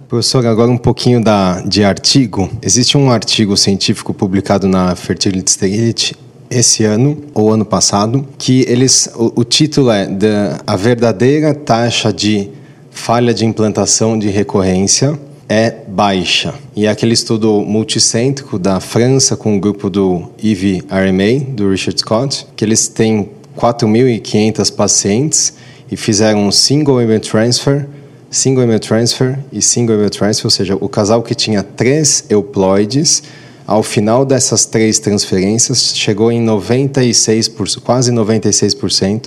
Professor, 0.09 0.47
agora 0.47 0.71
um 0.71 0.79
pouquinho 0.79 1.23
da, 1.23 1.61
de 1.63 1.85
artigo. 1.85 2.49
Existe 2.63 2.97
um 2.97 3.11
artigo 3.11 3.57
científico 3.57 4.15
publicado 4.15 4.69
na 4.69 4.95
Fertility 4.95 5.51
Sterility 5.51 6.17
esse 6.49 6.85
ano 6.85 7.19
ou 7.35 7.53
ano 7.53 7.65
passado 7.65 8.25
que 8.39 8.65
eles 8.69 9.11
o, 9.17 9.41
o 9.41 9.45
título 9.45 9.91
é 9.91 10.07
da 10.07 10.61
a 10.65 10.77
verdadeira 10.77 11.53
taxa 11.53 12.13
de 12.13 12.49
falha 12.89 13.35
de 13.35 13.45
implantação 13.45 14.17
de 14.17 14.29
recorrência 14.29 15.19
é 15.49 15.71
baixa. 15.87 16.55
E 16.75 16.87
é 16.87 16.89
aquele 16.89 17.15
estudo 17.15 17.61
multicêntrico 17.63 18.59
da 18.59 18.81
França 18.81 19.37
com 19.37 19.57
o 19.57 19.61
grupo 19.61 19.89
do 19.89 20.29
EVRMA, 20.43 21.41
do 21.49 21.71
Richard 21.71 22.01
Scott, 22.01 22.47
que 22.57 22.65
eles 22.65 22.89
têm 22.89 23.31
4.500 23.57 24.75
pacientes 24.75 25.55
e 25.91 25.97
fizeram 25.97 26.47
um 26.47 26.53
single 26.53 27.01
email 27.01 27.21
transfer, 27.21 27.87
single 28.31 28.65
email 28.65 28.81
transfer 28.81 29.39
e 29.53 29.63
single 29.63 29.95
email 29.95 30.11
transfer, 30.11 30.47
ou 30.47 30.51
seja, 30.51 30.77
o 30.81 30.89
casal 30.89 31.23
que 31.23 31.35
tinha 31.35 31.63
três 31.63 32.25
euploides, 32.29 33.23
ao 33.67 33.83
final 33.83 34.25
dessas 34.25 34.65
três 34.65 34.99
transferências, 34.99 35.93
chegou 35.95 36.31
em 36.31 36.45
96%, 36.45 37.81
quase 37.81 38.13
96% 38.13 39.27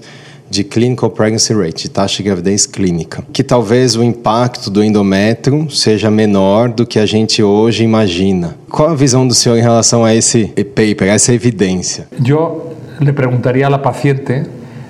de 0.50 0.63
clinical 0.63 1.10
pregnancy 1.10 1.53
rate, 1.53 1.84
de 1.84 1.89
taxa 1.89 2.18
de 2.18 2.24
gravidez 2.24 2.65
clínica, 2.65 3.24
que 3.32 3.44
talvez 3.44 3.96
o 3.96 4.03
impacto 4.03 4.70
do 4.70 4.84
endométrio 4.84 5.70
seja 5.70 6.10
menor 6.10 6.70
do 6.70 6.86
que 6.86 7.00
a 7.00 7.06
gente 7.06 7.44
hoje 7.44 7.84
imagina. 7.84 8.56
Qual 8.70 8.89
a 8.89 8.96
visão 8.96 9.27
do 9.27 9.34
senhor 9.34 9.58
em 9.58 9.62
relação 9.62 10.03
a 10.03 10.13
esse 10.13 10.48
paper, 10.48 11.10
a 11.10 11.13
essa 11.13 11.34
evidência? 11.34 12.08
Eu 12.25 12.74
le 13.00 13.13
perguntaria 13.13 13.68
la 13.70 13.79
paciente 13.79 14.44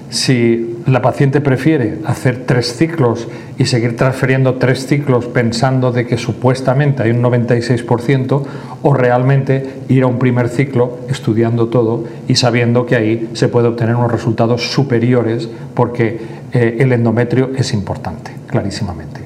si 0.09 0.75
la 0.89 1.01
paciente 1.01 1.41
prefiere 1.41 1.99
hacer 2.05 2.45
tres 2.45 2.75
ciclos 2.75 3.27
y 3.57 3.65
seguir 3.65 3.95
transfiriendo 3.95 4.55
tres 4.55 4.87
ciclos 4.87 5.25
pensando 5.25 5.91
de 5.91 6.07
que 6.07 6.17
supuestamente 6.17 7.03
hay 7.03 7.11
un 7.11 7.21
96% 7.21 8.43
o 8.81 8.93
realmente 8.93 9.69
ir 9.89 10.03
a 10.03 10.07
un 10.07 10.19
primer 10.19 10.49
ciclo 10.49 10.99
estudiando 11.09 11.67
todo 11.67 12.05
y 12.27 12.35
sabiendo 12.35 12.85
que 12.85 12.95
ahí 12.95 13.29
se 13.33 13.49
puede 13.49 13.67
obtener 13.67 13.95
unos 13.95 14.11
resultados 14.11 14.71
superiores 14.71 15.49
porque 15.73 16.19
eh, 16.53 16.77
el 16.79 16.93
endometrio 16.93 17.51
es 17.55 17.73
importante, 17.73 18.31
clarísimamente. 18.47 19.18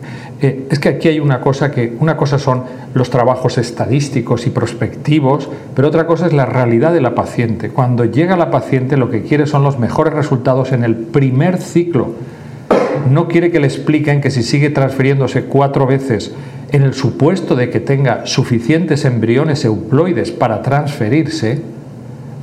Es 0.44 0.80
que 0.80 0.90
aquí 0.90 1.08
hay 1.08 1.20
una 1.22 1.40
cosa 1.40 1.72
que 1.72 1.96
una 2.02 2.18
cosa 2.18 2.38
son 2.38 2.64
los 2.94 3.10
trabajos 3.10 3.58
estadísticos 3.58 4.46
y 4.46 4.50
prospectivos, 4.50 5.50
pero 5.74 5.88
otra 5.88 6.06
cosa 6.06 6.28
es 6.28 6.34
la 6.34 6.46
realidad 6.46 6.92
de 6.92 7.00
la 7.00 7.16
paciente. 7.16 7.70
Cuando 7.70 8.04
llega 8.04 8.36
la 8.36 8.52
paciente 8.52 8.98
lo 8.98 9.10
que 9.10 9.22
quiere 9.22 9.48
son 9.48 9.64
los 9.64 9.80
mejores 9.80 10.14
resultados 10.14 10.74
en 10.74 10.84
el 10.84 10.96
primer 10.96 11.62
ciclo. 11.62 12.12
No 13.10 13.30
quiere 13.30 13.52
que 13.52 13.62
le 13.62 13.68
expliquen 13.68 14.20
que 14.20 14.32
si 14.32 14.44
sigue 14.44 14.70
transfiriéndose 14.70 15.46
cuatro 15.46 15.88
veces 15.88 16.34
en 16.74 16.82
el 16.82 16.94
supuesto 16.94 17.56
de 17.56 17.70
que 17.70 17.80
tenga 17.80 18.26
suficientes 18.26 19.06
embriones 19.06 19.64
euploides 19.64 20.32
para 20.32 20.62
transferirse, 20.62 21.62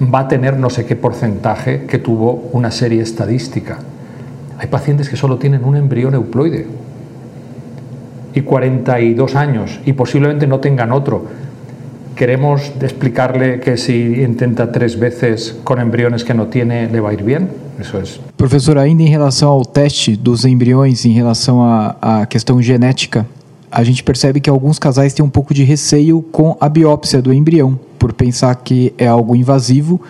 va 0.03 0.21
a 0.21 0.29
tener 0.29 0.57
no 0.57 0.71
sé 0.71 0.87
qué 0.87 0.97
porcentaje 0.97 1.85
que 1.87 1.99
tuvo 1.99 2.49
una 2.53 2.71
serie 2.71 3.03
estadística. 3.03 3.79
Hay 4.59 4.69
pacientes 4.69 5.11
que 5.11 5.17
solo 5.17 5.37
tienen 5.37 5.65
un 5.65 5.77
embrión 5.77 6.15
euploide 6.15 6.67
y 8.35 8.43
42 8.43 9.35
años 9.35 9.81
y 9.85 9.93
posiblemente 9.93 10.47
no 10.47 10.61
tengan 10.61 10.93
otro. 10.93 11.27
¿Queremos 12.15 12.73
explicarle 12.83 13.61
que 13.61 13.77
si 13.77 14.23
intenta 14.23 14.71
tres 14.71 14.99
veces 14.99 15.59
con 15.65 15.81
embriones 15.81 16.23
que 16.23 16.35
no 16.35 16.49
tiene, 16.49 16.89
le 16.89 17.01
va 17.01 17.11
a 17.11 17.13
ir 17.15 17.23
bien? 17.23 17.49
Eso 17.81 17.99
es. 17.99 18.21
Professor, 18.37 18.77
ainda 18.77 19.03
em 19.03 19.09
relação 19.09 19.49
ao 19.49 19.65
teste 19.65 20.17
dos 20.17 20.45
embriões 20.45 21.07
em 21.07 21.13
relação 21.13 21.63
à, 21.63 21.97
à 22.01 22.27
questão 22.27 22.61
genética, 22.61 23.27
a 23.71 23.83
gente 23.85 24.03
percebe 24.03 24.41
que 24.41 24.51
alguns 24.51 24.79
casais 24.79 25.15
têm 25.15 25.25
um 25.25 25.31
pouco 25.31 25.55
de 25.55 25.63
receio 25.65 26.21
com 26.21 26.57
a 26.61 26.69
biópsia 26.69 27.23
do 27.23 27.33
embrião, 27.33 27.79
por 27.99 28.13
pensar 28.13 28.55
que 28.57 28.93
é 28.99 29.07
algo 29.07 29.37
invasivo 29.37 30.01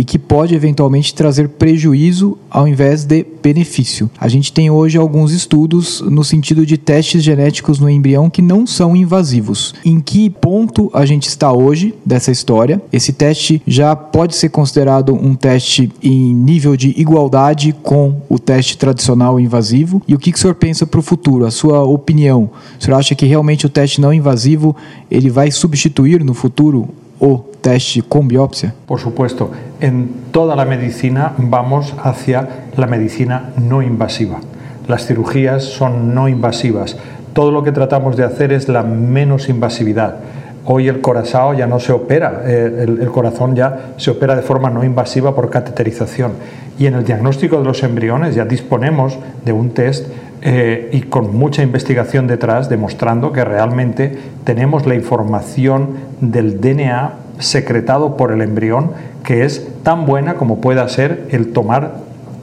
e 0.00 0.04
que 0.04 0.18
pode 0.18 0.54
eventualmente 0.54 1.14
trazer 1.14 1.46
prejuízo 1.46 2.38
ao 2.48 2.66
invés 2.66 3.04
de 3.04 3.22
benefício. 3.42 4.10
A 4.18 4.28
gente 4.28 4.50
tem 4.50 4.70
hoje 4.70 4.96
alguns 4.96 5.30
estudos 5.30 6.00
no 6.00 6.24
sentido 6.24 6.64
de 6.64 6.78
testes 6.78 7.22
genéticos 7.22 7.78
no 7.78 7.90
embrião 7.90 8.30
que 8.30 8.40
não 8.40 8.66
são 8.66 8.96
invasivos. 8.96 9.74
Em 9.84 10.00
que 10.00 10.30
ponto 10.30 10.90
a 10.94 11.04
gente 11.04 11.28
está 11.28 11.52
hoje 11.52 11.94
dessa 12.02 12.30
história? 12.30 12.80
Esse 12.90 13.12
teste 13.12 13.60
já 13.66 13.94
pode 13.94 14.36
ser 14.36 14.48
considerado 14.48 15.12
um 15.12 15.34
teste 15.34 15.92
em 16.02 16.32
nível 16.34 16.78
de 16.78 16.94
igualdade 16.96 17.74
com 17.82 18.22
o 18.26 18.38
teste 18.38 18.78
tradicional 18.78 19.38
invasivo? 19.38 20.00
E 20.08 20.14
o 20.14 20.18
que, 20.18 20.30
o 20.30 20.38
senhor 20.38 20.54
pensa 20.54 20.86
para 20.86 21.00
o 21.00 21.02
futuro? 21.02 21.44
A 21.44 21.50
sua 21.50 21.82
opinião? 21.82 22.48
O 22.80 22.82
senhor 22.82 22.96
acha 22.96 23.14
que 23.14 23.26
realmente 23.26 23.66
o 23.66 23.68
teste 23.68 24.00
não 24.00 24.14
invasivo 24.14 24.74
ele 25.10 25.28
vai 25.28 25.50
substituir 25.50 26.24
no 26.24 26.32
futuro 26.32 26.88
o 27.20 27.46
teste 27.60 28.02
con 28.02 28.26
biopsia? 28.26 28.74
Por 28.86 28.98
supuesto, 28.98 29.50
en 29.80 30.10
toda 30.32 30.56
la 30.56 30.64
medicina 30.64 31.34
vamos 31.38 31.94
hacia 32.02 32.48
la 32.76 32.86
medicina 32.86 33.50
no 33.56 33.82
invasiva. 33.82 34.40
Las 34.88 35.06
cirugías 35.06 35.62
son 35.62 36.14
no 36.14 36.28
invasivas. 36.28 36.96
Todo 37.32 37.52
lo 37.52 37.62
que 37.62 37.70
tratamos 37.70 38.16
de 38.16 38.24
hacer 38.24 38.52
es 38.52 38.68
la 38.68 38.82
menos 38.82 39.48
invasividad. 39.48 40.16
Hoy 40.64 40.88
el 40.88 41.00
corazón 41.00 41.56
ya 41.56 41.66
no 41.66 41.80
se 41.80 41.92
opera, 41.92 42.42
eh, 42.44 42.86
el, 42.86 43.10
corazón 43.10 43.54
ya 43.54 43.92
se 43.96 44.10
opera 44.10 44.36
de 44.36 44.42
forma 44.42 44.68
no 44.68 44.84
invasiva 44.84 45.34
por 45.34 45.48
cateterización. 45.48 46.32
Y 46.78 46.86
en 46.86 46.94
el 46.94 47.04
diagnóstico 47.04 47.58
de 47.58 47.64
los 47.64 47.82
embriones 47.82 48.34
ya 48.34 48.44
disponemos 48.44 49.18
de 49.44 49.52
un 49.52 49.70
test 49.70 50.06
eh, 50.42 50.88
y 50.92 51.02
con 51.02 51.36
mucha 51.36 51.62
investigación 51.62 52.26
detrás 52.26 52.68
demostrando 52.68 53.32
que 53.32 53.44
realmente 53.44 54.18
tenemos 54.44 54.86
la 54.86 54.94
información 54.94 55.90
del 56.20 56.60
DNA 56.60 57.14
secretado 57.38 58.16
por 58.16 58.32
el 58.32 58.40
embrión 58.40 58.92
que 59.22 59.44
es 59.44 59.68
tan 59.82 60.06
buena 60.06 60.34
como 60.34 60.60
pueda 60.60 60.88
ser 60.88 61.26
el 61.30 61.52
tomar 61.52 61.92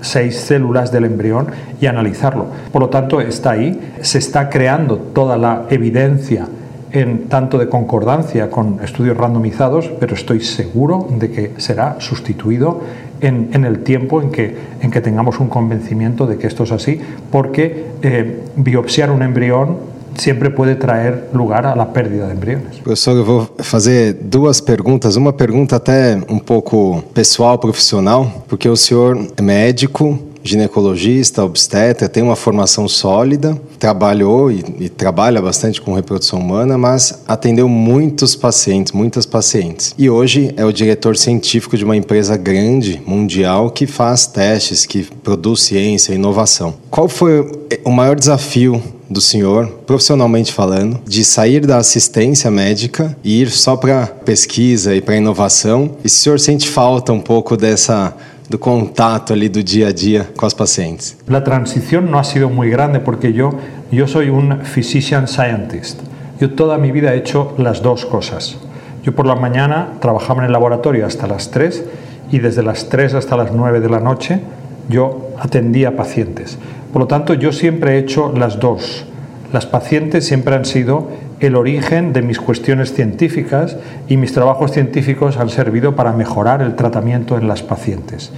seis 0.01 0.39
células 0.39 0.91
del 0.91 1.05
embrión 1.05 1.47
y 1.81 1.87
analizarlo. 1.87 2.45
Por 2.71 2.81
lo 2.81 2.89
tanto, 2.89 3.21
está 3.21 3.51
ahí, 3.51 3.93
se 4.01 4.19
está 4.19 4.49
creando 4.49 4.97
toda 4.97 5.37
la 5.37 5.63
evidencia 5.69 6.47
en 6.91 7.27
tanto 7.27 7.57
de 7.57 7.67
concordancia 7.67 8.49
con 8.49 8.79
estudios 8.83 9.17
randomizados, 9.17 9.91
pero 9.99 10.15
estoy 10.15 10.41
seguro 10.41 11.07
de 11.09 11.31
que 11.31 11.53
será 11.57 11.97
sustituido 11.99 12.81
en, 13.21 13.49
en 13.53 13.65
el 13.65 13.83
tiempo 13.83 14.21
en 14.21 14.31
que, 14.31 14.55
en 14.81 14.91
que 14.91 15.01
tengamos 15.01 15.39
un 15.39 15.47
convencimiento 15.47 16.25
de 16.27 16.37
que 16.37 16.47
esto 16.47 16.63
es 16.63 16.71
así, 16.71 16.99
porque 17.31 17.85
eh, 18.01 18.43
biopsiar 18.55 19.11
un 19.11 19.21
embrión 19.21 19.97
sempre 20.17 20.49
pode 20.49 20.75
trazer 20.75 21.29
lugar 21.33 21.65
à 21.65 21.85
perda 21.85 22.27
de 22.27 22.33
embriões. 22.33 22.79
Professor, 22.83 23.15
eu 23.15 23.23
vou 23.23 23.47
fazer 23.59 24.13
duas 24.13 24.59
perguntas. 24.59 25.15
Uma 25.15 25.31
pergunta 25.31 25.75
até 25.75 26.17
um 26.27 26.39
pouco 26.39 27.03
pessoal, 27.13 27.57
profissional, 27.57 28.43
porque 28.47 28.67
o 28.67 28.75
senhor 28.75 29.27
é 29.37 29.41
médico, 29.41 30.17
ginecologista, 30.47 31.43
obstetra, 31.43 32.09
tem 32.09 32.23
uma 32.23 32.35
formação 32.35 32.87
sólida, 32.87 33.59
trabalhou 33.77 34.51
e, 34.51 34.63
e, 34.79 34.89
trabalha 34.89 35.41
bastante 35.41 35.81
com 35.81 35.93
reprodução 35.93 36.39
humana, 36.39 36.77
mas 36.77 37.21
atendeu 37.27 37.67
muitos 37.67 38.35
pacientes, 38.35 38.91
muitas 38.91 39.25
pacientes. 39.25 39.93
E 39.97 40.09
hoje 40.09 40.53
é 40.57 40.65
o 40.65 40.71
diretor 40.71 41.17
científico 41.17 41.77
de 41.77 41.83
uma 41.83 41.95
empresa 41.95 42.35
grande, 42.37 43.01
mundial, 43.05 43.69
que 43.69 43.85
faz 43.85 44.25
testes, 44.25 44.85
que 44.85 45.03
produz 45.23 45.61
ciência 45.61 46.13
inovação. 46.13 46.73
Qual 46.89 47.07
foi 47.07 47.49
o 47.83 47.91
maior 47.91 48.15
desafio 48.15 48.81
do 49.09 49.21
senhor, 49.21 49.67
profissionalmente 49.85 50.51
falando, 50.51 50.99
de 51.05 51.23
sair 51.23 51.65
da 51.65 51.77
assistência 51.77 52.51
médica 52.51 53.15
e 53.23 53.41
ir 53.41 53.49
só 53.49 53.75
para 53.75 54.07
pesquisa 54.07 54.95
e 54.95 55.01
para 55.01 55.15
inovação? 55.15 55.91
E 56.03 56.09
se 56.09 56.19
o 56.19 56.23
senhor 56.23 56.39
sente 56.39 56.67
falta 56.67 57.13
um 57.13 57.19
pouco 57.19 57.55
dessa 57.55 58.15
do 58.49 58.57
contato 58.57 59.33
ali 59.33 59.49
do 59.49 59.59
a 59.59 59.91
dia 59.91 60.29
com 60.35 60.45
os 60.45 60.53
pacientes? 60.53 61.17
A 61.27 61.41
transição 61.41 62.01
não 62.01 62.19
ha 62.19 62.23
sido 62.23 62.49
muito 62.49 62.71
grande 62.71 62.99
porque 62.99 63.27
eu 63.27 63.53
eu 63.91 64.07
sou 64.07 64.21
um 64.21 64.63
physician 64.63 65.25
scientist. 65.27 65.97
Eu 66.39 66.49
toda 66.49 66.77
minha 66.77 66.93
vida 66.93 67.13
he 67.13 67.19
hecho 67.19 67.53
las 67.57 67.79
dos 67.79 68.05
cosas. 68.05 68.57
Yo 69.03 69.13
por 69.13 69.25
la 69.25 69.35
mañana 69.35 69.93
trabajaba 69.99 70.41
en 70.41 70.47
el 70.47 70.51
laboratorio 70.51 71.05
hasta 71.05 71.27
las 71.27 71.49
3 71.51 71.83
y 72.31 72.39
desde 72.39 72.63
las 72.63 72.89
3 72.89 73.13
hasta 73.13 73.37
las 73.37 73.51
9 73.53 73.79
de 73.79 73.89
la 73.89 73.99
noche 73.99 74.41
yo 74.89 75.31
atendía 75.39 75.95
pacientes. 75.95 76.57
Por 76.91 77.01
lo 77.01 77.07
tanto, 77.07 77.33
yo 77.33 77.51
siempre 77.51 77.95
he 77.95 77.99
hecho 77.99 78.33
las 78.35 78.59
dos. 78.59 79.05
Las 79.53 79.65
pacientes 79.65 80.25
siempre 80.25 80.55
han 80.55 80.65
sido 80.65 81.07
el 81.39 81.55
origen 81.55 82.13
de 82.13 82.21
mis 82.21 82.39
cuestiones 82.39 82.93
científicas 82.93 83.77
y 84.07 84.17
mis 84.17 84.33
trabajos 84.33 84.71
científicos 84.71 85.37
han 85.37 85.49
servido 85.49 85.95
para 85.95 86.13
mejorar 86.13 86.61
el 86.61 86.75
tratamiento 86.75 87.37
en 87.37 87.47
las 87.47 87.61
pacientes. 87.61 88.31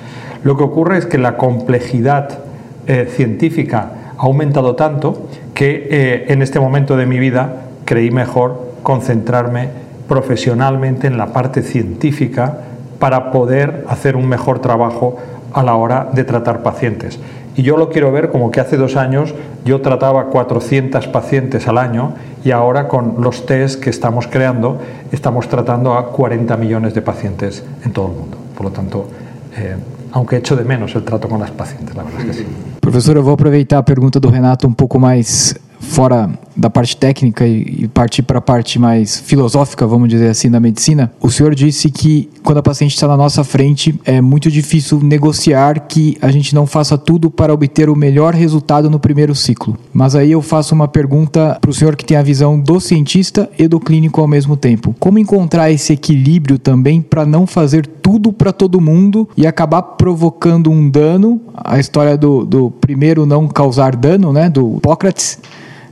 Lo 0.43 0.57
que 0.57 0.63
ocurre 0.63 0.97
es 0.97 1.05
que 1.05 1.17
la 1.17 1.37
complejidad 1.37 2.39
eh, 2.87 3.07
científica 3.09 3.91
ha 4.17 4.21
aumentado 4.23 4.75
tanto 4.75 5.27
que 5.53 5.87
eh, 5.89 6.25
en 6.29 6.41
este 6.41 6.59
momento 6.59 6.97
de 6.97 7.05
mi 7.05 7.19
vida 7.19 7.67
creí 7.85 8.11
mejor 8.11 8.73
concentrarme 8.83 9.69
profesionalmente 10.07 11.07
en 11.07 11.17
la 11.17 11.27
parte 11.27 11.61
científica 11.61 12.59
para 12.99 13.31
poder 13.31 13.85
hacer 13.87 14.15
un 14.15 14.27
mejor 14.27 14.59
trabajo 14.59 15.17
a 15.53 15.63
la 15.63 15.75
hora 15.75 16.09
de 16.13 16.23
tratar 16.23 16.63
pacientes. 16.63 17.19
Y 17.59 17.61
yo 17.61 17.75
lo 17.75 17.89
quiero 17.89 18.09
ver 18.13 18.29
como 18.29 18.51
que 18.51 18.61
hace 18.61 18.77
dos 18.77 18.95
años 18.95 19.35
yo 19.65 19.81
trataba 19.81 20.27
400 20.27 21.07
pacientes 21.07 21.67
al 21.67 21.77
año 21.77 22.13
y 22.45 22.51
ahora 22.51 22.87
con 22.87 23.15
los 23.19 23.45
test 23.45 23.83
que 23.83 23.89
estamos 23.89 24.27
creando 24.27 24.79
estamos 25.11 25.49
tratando 25.49 25.95
a 25.95 26.13
40 26.13 26.55
millones 26.55 26.93
de 26.93 27.01
pacientes 27.01 27.65
en 27.83 27.91
todo 27.91 28.07
el 28.07 28.13
mundo. 28.13 28.37
Por 28.55 28.67
lo 28.67 28.71
tanto, 28.71 29.09
eh, 29.57 29.75
aunque 30.13 30.37
echo 30.37 30.55
de 30.55 30.63
menos 30.63 30.95
el 30.95 31.03
trato 31.03 31.27
con 31.27 31.41
las 31.41 31.51
pacientes, 31.51 31.93
la 31.97 32.03
verdad 32.03 32.21
es 32.21 32.27
que 32.27 32.33
sí. 32.33 32.45
Professor, 32.79 33.17
eu 33.17 33.23
vou 33.23 33.33
aproveitar 33.33 33.79
a 33.79 33.83
pergunta 33.83 34.21
do 34.21 34.29
Renato 34.29 34.65
um 34.65 34.71
pouco 34.71 34.97
mais 34.97 35.53
fora 35.81 36.29
da 36.59 36.69
parte 36.69 36.97
técnica 36.97 37.47
e, 37.47 37.83
e 37.83 37.87
partir 37.87 38.21
para 38.23 38.39
a 38.39 38.41
parte 38.41 38.77
mais 38.77 39.19
filosófica, 39.19 39.87
vamos 39.87 40.09
dizer 40.09 40.29
assim, 40.29 40.51
da 40.51 40.59
medicina, 40.59 41.11
o 41.21 41.31
senhor 41.31 41.55
disse 41.55 41.89
que 41.89 42.29
quando 42.43 42.57
a 42.57 42.63
paciente 42.63 42.93
está 42.93 43.07
na 43.07 43.15
nossa 43.15 43.43
frente 43.43 43.97
é 44.03 44.19
muito 44.19 44.51
difícil 44.51 44.99
negociar 45.01 45.87
que 45.87 46.17
a 46.21 46.29
gente 46.29 46.53
não 46.53 46.67
faça 46.67 46.97
tudo 46.97 47.31
para 47.31 47.53
obter 47.53 47.89
o 47.89 47.95
melhor 47.95 48.33
resultado 48.33 48.89
no 48.89 48.99
primeiro 48.99 49.33
ciclo. 49.33 49.77
Mas 49.93 50.15
aí 50.15 50.31
eu 50.31 50.41
faço 50.41 50.75
uma 50.75 50.87
pergunta 50.87 51.57
para 51.61 51.69
o 51.69 51.73
senhor 51.73 51.95
que 51.95 52.05
tem 52.05 52.17
a 52.17 52.21
visão 52.21 52.59
do 52.59 52.79
cientista 52.79 53.49
e 53.57 53.67
do 53.67 53.79
clínico 53.79 54.19
ao 54.19 54.27
mesmo 54.27 54.57
tempo. 54.57 54.93
Como 54.99 55.17
encontrar 55.17 55.71
esse 55.71 55.93
equilíbrio 55.93 56.59
também 56.59 57.01
para 57.01 57.25
não 57.25 57.47
fazer 57.47 57.85
tudo 57.85 58.33
para 58.33 58.51
todo 58.51 58.81
mundo 58.81 59.29
e 59.37 59.47
acabar 59.47 59.81
provocando 59.81 60.69
um 60.69 60.89
dano? 60.89 61.39
A 61.55 61.79
história 61.79 62.17
do, 62.17 62.45
do 62.45 62.71
primeiro 62.71 63.25
não 63.25 63.47
causar 63.47 63.95
dano, 63.95 64.33
né, 64.33 64.49
do 64.49 64.77
Hipócrates 64.77 65.39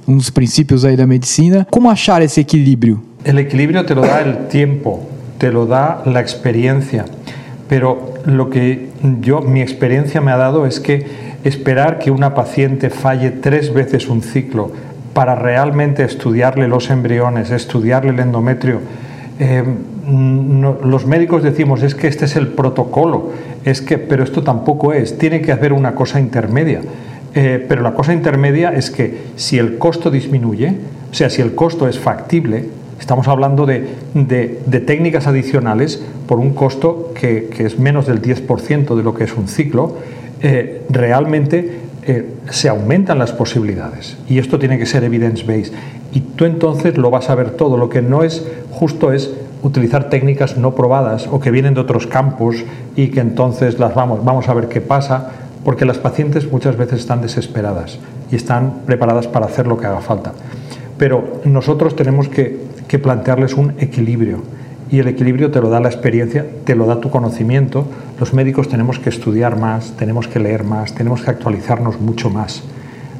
um 0.08 0.16
dos 0.16 0.32
princípios 0.32 0.86
ahí 0.86 0.96
de 0.96 1.06
medicina. 1.06 1.68
¿Cómo 1.70 1.92
achar 1.92 2.22
ese 2.22 2.42
equilibrio? 2.42 3.02
El 3.24 3.38
equilibrio 3.40 3.86
te 3.86 3.94
lo 3.94 4.02
da 4.02 4.22
el 4.22 4.48
tiempo, 4.48 5.06
te 5.38 5.52
lo 5.52 5.66
da 5.66 6.02
la 6.06 6.22
experiencia, 6.22 7.06
pero 7.68 8.14
lo 8.26 8.50
que 8.50 8.88
yo, 9.20 9.42
mi 9.42 9.62
experiencia 9.62 10.22
me 10.22 10.32
ha 10.32 10.38
dado 10.38 10.66
es 10.66 10.80
que 10.80 11.06
esperar 11.44 12.00
que 12.00 12.10
una 12.10 12.34
paciente 12.34 12.90
falle 12.90 13.32
tres 13.32 13.74
veces 13.74 14.08
un 14.08 14.22
ciclo 14.22 14.72
para 15.14 15.36
realmente 15.36 16.04
estudiarle 16.04 16.68
los 16.68 16.90
embriones, 16.90 17.52
estudiarle 17.52 18.12
el 18.12 18.20
endometrio, 18.20 18.80
eh, 19.40 19.64
los 20.84 21.06
médicos 21.06 21.44
decimos 21.44 21.84
es 21.84 21.94
que 21.94 22.08
este 22.08 22.26
es 22.26 22.38
el 22.38 22.48
protocolo, 22.48 23.32
es 23.66 23.82
que, 23.82 23.98
pero 23.98 24.24
esto 24.24 24.42
tampoco 24.42 24.94
es, 24.94 25.18
tiene 25.18 25.42
que 25.42 25.52
haber 25.52 25.74
una 25.74 25.96
cosa 25.96 26.20
intermedia. 26.22 26.82
Eh, 27.34 27.64
pero 27.68 27.82
la 27.82 27.94
cosa 27.94 28.14
intermedia 28.14 28.72
es 28.74 28.90
que 28.90 29.18
si 29.36 29.58
el 29.58 29.78
costo 29.78 30.10
disminuye, 30.10 30.74
o 31.12 31.14
sea, 31.14 31.30
si 31.30 31.42
el 31.42 31.56
costo 31.56 31.88
es 31.88 32.00
factible, 32.00 32.66
estamos 33.00 33.28
hablando 33.28 33.66
de, 33.66 33.88
técnicas 34.86 35.28
adicionales 35.28 36.02
por 36.28 36.40
un 36.40 36.54
costo 36.54 37.12
que, 37.14 37.50
es 37.58 37.80
menos 37.80 38.08
del 38.08 38.22
10% 38.22 38.96
de 38.96 39.04
lo 39.04 39.14
que 39.14 39.26
es 39.26 39.36
un 39.36 39.48
ciclo, 39.48 39.98
eh, 40.42 40.84
realmente 40.90 41.80
eh, 42.04 42.26
se 42.50 42.70
aumentan 42.70 43.20
las 43.20 43.34
posibilidades. 43.34 44.18
Y 44.30 44.40
esto 44.40 44.60
tiene 44.60 44.78
que 44.78 44.86
ser 44.86 45.04
evidence-based. 45.04 45.74
Y 46.14 46.22
tú 46.22 46.46
entonces 46.46 46.98
lo 46.98 47.12
vas 47.12 47.30
a 47.30 47.36
ver 47.36 47.52
todo. 47.52 47.78
Lo 47.78 47.90
que 47.90 48.02
no 48.02 48.24
es 48.24 48.46
justo 48.72 49.12
es 49.12 49.32
utilizar 49.64 50.10
técnicas 50.10 50.58
no 50.58 50.76
probadas 50.76 51.28
o 51.28 51.40
que 51.40 51.52
vienen 51.52 51.74
de 51.74 51.82
otros 51.82 52.08
campos 52.08 52.64
y 52.96 53.10
que 53.10 53.20
entonces 53.20 53.80
las 53.80 53.94
vamos, 53.94 54.24
vamos 54.24 54.48
a 54.50 54.54
ver 54.54 54.68
qué 54.68 54.82
pasa 54.82 55.32
porque 55.68 55.84
las 55.84 55.98
pacientes 55.98 56.50
muchas 56.50 56.78
veces 56.78 57.02
están 57.02 57.22
desesperadas 57.22 58.00
y 58.32 58.38
están 58.38 58.84
preparadas 58.86 59.28
para 59.28 59.48
hacer 59.48 59.68
lo 59.68 59.78
que 59.78 59.86
haga 59.86 60.00
falta. 60.00 60.32
Pero 60.98 61.42
nosotros 61.44 61.94
tenemos 61.94 62.30
que, 62.30 62.66
plantearles 63.04 63.54
un 63.56 63.74
equilibrio 63.78 64.44
y 64.90 65.00
el 65.00 65.10
equilibrio 65.10 65.52
te 65.52 65.60
lo 65.60 65.70
da 65.70 65.82
la 65.82 65.90
experiencia, 65.90 66.46
te 66.64 66.74
lo 66.74 66.86
da 66.86 67.02
tu 67.02 67.10
conocimiento. 67.10 67.86
Los 68.18 68.34
médicos 68.34 68.70
tenemos 68.70 68.98
que 68.98 69.10
estudiar 69.10 69.60
más, 69.60 69.92
tenemos 69.98 70.30
que 70.30 70.40
leer 70.40 70.64
más, 70.64 70.96
tenemos 70.96 71.22
que 71.22 71.32
actualizarnos 71.32 72.00
mucho 72.00 72.30
más. 72.30 72.64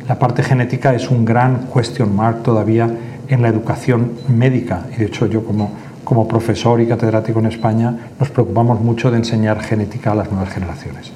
La 0.08 0.18
parte 0.18 0.42
genética 0.42 0.96
es 0.96 1.12
un 1.12 1.26
gran 1.26 1.68
question 1.74 2.16
mark 2.16 2.44
todavía 2.44 2.90
en 3.28 3.42
la 3.42 3.50
educación 3.50 4.14
médica 4.30 4.86
y 4.96 5.00
de 5.00 5.08
hecho 5.08 5.26
yo 5.26 5.44
como, 5.44 5.72
como 6.06 6.30
profesor 6.30 6.80
y 6.80 6.88
catedrático 6.88 7.40
en 7.40 7.48
España 7.48 8.08
nos 8.18 8.30
preocupamos 8.30 8.80
mucho 8.80 9.12
de 9.12 9.18
enseñar 9.18 9.60
genética 9.60 10.14
a 10.14 10.16
las 10.16 10.32
nuevas 10.32 10.54
generaciones. 10.54 11.12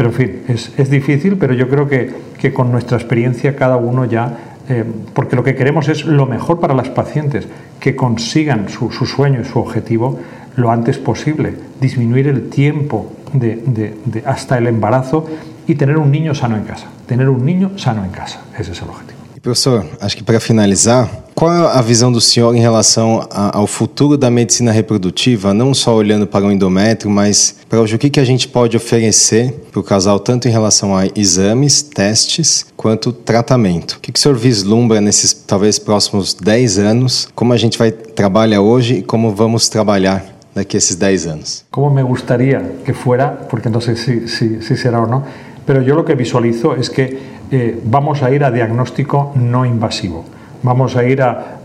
Pero 0.00 0.08
en 0.08 0.16
fin, 0.16 0.42
es, 0.48 0.72
es 0.78 0.88
difícil, 0.88 1.36
pero 1.36 1.52
yo 1.52 1.68
creo 1.68 1.86
que, 1.86 2.10
que, 2.38 2.54
con 2.54 2.72
nuestra 2.72 2.96
experiencia 2.96 3.54
cada 3.54 3.76
uno 3.76 4.06
ya, 4.06 4.34
eh, 4.66 4.82
porque 5.12 5.36
lo 5.36 5.44
que 5.44 5.54
queremos 5.54 5.90
es 5.90 6.06
lo 6.06 6.24
mejor 6.24 6.58
para 6.58 6.72
las 6.72 6.88
pacientes, 6.88 7.46
que 7.78 7.94
consigan 7.94 8.70
su, 8.70 8.90
su 8.90 9.04
sueño 9.04 9.42
y 9.42 9.44
su 9.44 9.58
objetivo 9.58 10.18
lo 10.56 10.70
antes 10.70 10.96
posible, 10.96 11.52
disminuir 11.82 12.28
el 12.28 12.48
tiempo 12.48 13.12
de, 13.34 13.56
de, 13.56 13.94
de 14.06 14.22
hasta 14.24 14.56
el 14.56 14.68
embarazo 14.68 15.26
y 15.66 15.74
tener 15.74 15.98
un 15.98 16.10
niño 16.10 16.34
sano 16.34 16.56
en 16.56 16.64
casa. 16.64 16.86
Tener 17.04 17.28
un 17.28 17.44
niño 17.44 17.72
sano 17.76 18.02
en 18.02 18.10
casa, 18.10 18.40
ese 18.58 18.72
es 18.72 18.80
el 18.80 18.88
objetivo. 18.88 19.09
Professor, 19.42 19.86
acho 20.02 20.18
que 20.18 20.22
para 20.22 20.38
finalizar, 20.38 21.10
qual 21.34 21.50
é 21.50 21.78
a 21.78 21.80
visão 21.80 22.12
do 22.12 22.20
senhor 22.20 22.54
em 22.54 22.60
relação 22.60 23.26
a, 23.30 23.56
ao 23.56 23.66
futuro 23.66 24.18
da 24.18 24.30
medicina 24.30 24.70
reprodutiva, 24.70 25.54
não 25.54 25.72
só 25.72 25.94
olhando 25.94 26.26
para 26.26 26.44
o 26.44 26.52
endométrio, 26.52 27.10
mas 27.10 27.56
para 27.66 27.80
o 27.80 27.86
que, 27.86 28.10
que 28.10 28.20
a 28.20 28.24
gente 28.24 28.46
pode 28.46 28.76
oferecer 28.76 29.52
para 29.72 29.80
o 29.80 29.82
casal, 29.82 30.20
tanto 30.20 30.46
em 30.46 30.50
relação 30.50 30.94
a 30.94 31.06
exames, 31.16 31.80
testes, 31.80 32.66
quanto 32.76 33.14
tratamento? 33.14 33.92
O 33.92 34.00
que, 34.00 34.12
que 34.12 34.18
o 34.18 34.22
senhor 34.22 34.36
vislumbra 34.36 35.00
nesses 35.00 35.32
talvez 35.32 35.78
próximos 35.78 36.34
10 36.34 36.78
anos? 36.78 37.26
Como 37.34 37.54
a 37.54 37.56
gente 37.56 37.78
vai 37.78 37.90
trabalhar 37.90 38.60
hoje 38.60 38.96
e 38.96 39.02
como 39.02 39.34
vamos 39.34 39.70
trabalhar 39.70 40.22
daqui 40.54 40.76
a 40.76 40.78
esses 40.78 40.96
10 40.96 41.26
anos? 41.26 41.64
Como 41.70 41.88
me 41.88 42.02
gostaria 42.02 42.60
que 42.84 42.92
fuera, 42.92 43.28
porque 43.48 43.70
não 43.70 43.80
sei 43.80 43.96
se, 43.96 44.28
se, 44.28 44.60
se 44.60 44.76
será 44.76 45.00
ou 45.00 45.06
não, 45.06 45.24
pero 45.66 45.82
yo 45.82 45.94
lo 45.94 46.04
que 46.04 46.14
visualizo 46.14 46.74
es 46.74 46.90
que 46.90 47.39
Eh, 47.52 47.80
vamos 47.84 48.22
a 48.22 48.30
ir 48.30 48.44
a 48.44 48.50
diagnóstico 48.52 49.32
no 49.34 49.66
invasivo. 49.66 50.24
Vamos 50.62 50.96
a 50.96 51.04
ir 51.04 51.20
a, 51.22 51.56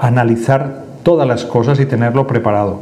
analizar 0.00 0.82
todas 1.02 1.26
las 1.26 1.44
cosas 1.44 1.80
y 1.80 1.86
tenerlo 1.86 2.26
preparado. 2.26 2.80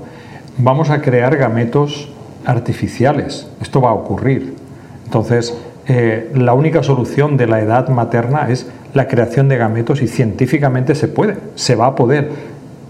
Vamos 0.58 0.90
a 0.90 1.00
crear 1.00 1.36
gametos 1.36 2.10
artificiales. 2.44 3.48
Esto 3.62 3.80
va 3.80 3.90
a 3.90 3.94
ocurrir. 3.94 4.56
Entonces, 5.04 5.56
eh, 5.86 6.30
la 6.34 6.52
única 6.52 6.82
solución 6.82 7.36
de 7.36 7.46
la 7.46 7.60
edad 7.60 7.88
materna 7.88 8.48
es 8.50 8.70
la 8.92 9.08
creación 9.08 9.48
de 9.48 9.56
gametos 9.56 10.02
y 10.02 10.06
científicamente 10.06 10.94
se 10.94 11.08
puede, 11.08 11.36
se 11.54 11.76
va 11.76 11.86
a 11.86 11.94
poder. 11.94 12.30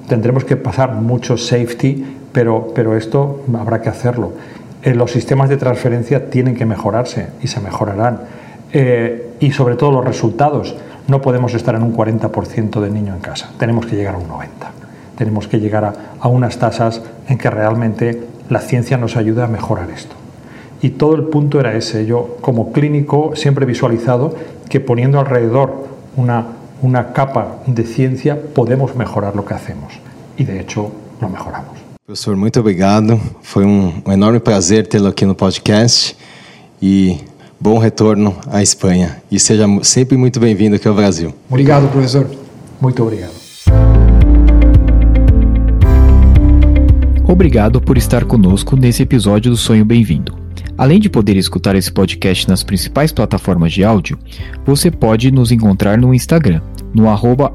Tendremos 0.09 0.45
que 0.45 0.57
pasar 0.57 0.95
mucho 0.95 1.37
safety, 1.37 2.05
pero, 2.33 2.73
pero 2.75 2.97
esto 2.97 3.45
habrá 3.59 3.83
que 3.83 3.89
hacerlo. 3.89 4.33
Eh, 4.83 4.95
los 4.95 5.13
sistemas 5.13 5.49
de 5.49 5.57
transferencia 5.57 6.31
tienen 6.31 6.57
que 6.57 6.67
mejorarse 6.67 7.29
y 7.41 7.47
se 7.49 7.61
mejorarán. 7.61 8.21
Y 9.41 9.53
sobre 9.53 9.77
todo 9.77 9.91
los 9.91 10.05
resultados. 10.05 10.77
No 11.09 11.21
podemos 11.21 11.55
estar 11.55 11.75
en 11.75 11.83
un 11.83 11.97
40% 11.97 12.81
de 12.81 12.91
niño 12.91 13.15
en 13.15 13.21
casa, 13.21 13.51
tenemos 13.59 13.87
que 13.87 13.97
llegar 13.97 14.15
a 14.15 14.19
un 14.19 14.29
90%. 14.29 14.47
Tenemos 15.17 15.49
que 15.49 15.61
llegar 15.61 15.85
a, 15.85 15.93
a 16.19 16.29
unas 16.29 16.59
tasas 16.59 17.03
en 17.29 17.37
que 17.37 17.51
realmente 17.51 18.27
la 18.49 18.61
ciencia 18.61 18.97
nos 18.97 19.17
ayude 19.17 19.43
a 19.43 19.47
mejorar 19.49 19.91
esto. 19.91 20.15
Y 20.83 20.91
todo 20.91 21.15
el 21.15 21.25
punto 21.25 21.61
era 21.61 21.77
ese. 21.77 22.07
Yo, 22.07 22.39
como 22.41 22.73
clínico, 22.73 23.33
siempre 23.35 23.65
he 23.65 23.67
visualizado 23.67 24.35
que 24.69 24.81
poniendo 24.81 25.21
alrededor 25.21 25.89
una, 26.17 26.47
una 26.81 27.13
capa 27.13 27.59
de 27.67 27.85
ciencia 27.85 28.41
podemos 28.55 28.97
mejorar 28.97 29.37
lo 29.37 29.45
que 29.45 29.55
hacemos. 29.55 29.93
Y 30.39 30.45
de 30.45 30.61
hecho, 30.61 30.91
lo 31.21 31.29
mejoramos. 31.29 31.79
Profesor, 32.07 32.35
muito 32.35 32.59
obrigado. 32.59 33.21
Foi 33.43 33.65
um, 33.65 33.93
um 34.05 34.13
enorme 34.13 34.41
prazer 34.41 34.87
tê-lo 34.87 35.09
aqui 35.09 35.25
no 35.25 35.35
podcast. 35.35 36.17
E 36.83 37.21
bom 37.61 37.77
retorno 37.79 38.35
à 38.47 38.63
Espanha 38.63 39.23
e 39.31 39.39
seja 39.39 39.67
sempre 39.83 40.17
muito 40.17 40.41
bem-vindo 40.41 40.77
aqui 40.77 40.89
ao 40.89 40.95
Brasil. 40.95 41.35
Obrigado, 41.49 41.91
professor. 41.91 42.29
Muito 42.81 43.03
obrigado. 43.03 43.33
Obrigado 47.29 47.81
por 47.81 47.99
estar 47.99 48.25
conosco 48.25 48.75
nesse 48.75 49.03
episódio 49.03 49.51
do 49.51 49.57
Sonho 49.57 49.85
Bem-vindo. 49.85 50.41
Além 50.77 50.99
de 50.99 51.11
poder 51.11 51.37
escutar 51.37 51.77
esse 51.77 51.93
podcast 51.93 52.49
nas 52.49 52.65
principais 52.65 53.13
plataformas 53.13 53.73
de 53.73 53.85
áudio, 53.85 54.19
você 54.65 54.91
pode 54.91 55.31
nos 55.31 55.53
encontrar 55.53 55.99
no 55.99 56.15
Instagram, 56.15 56.63
no 56.95 57.05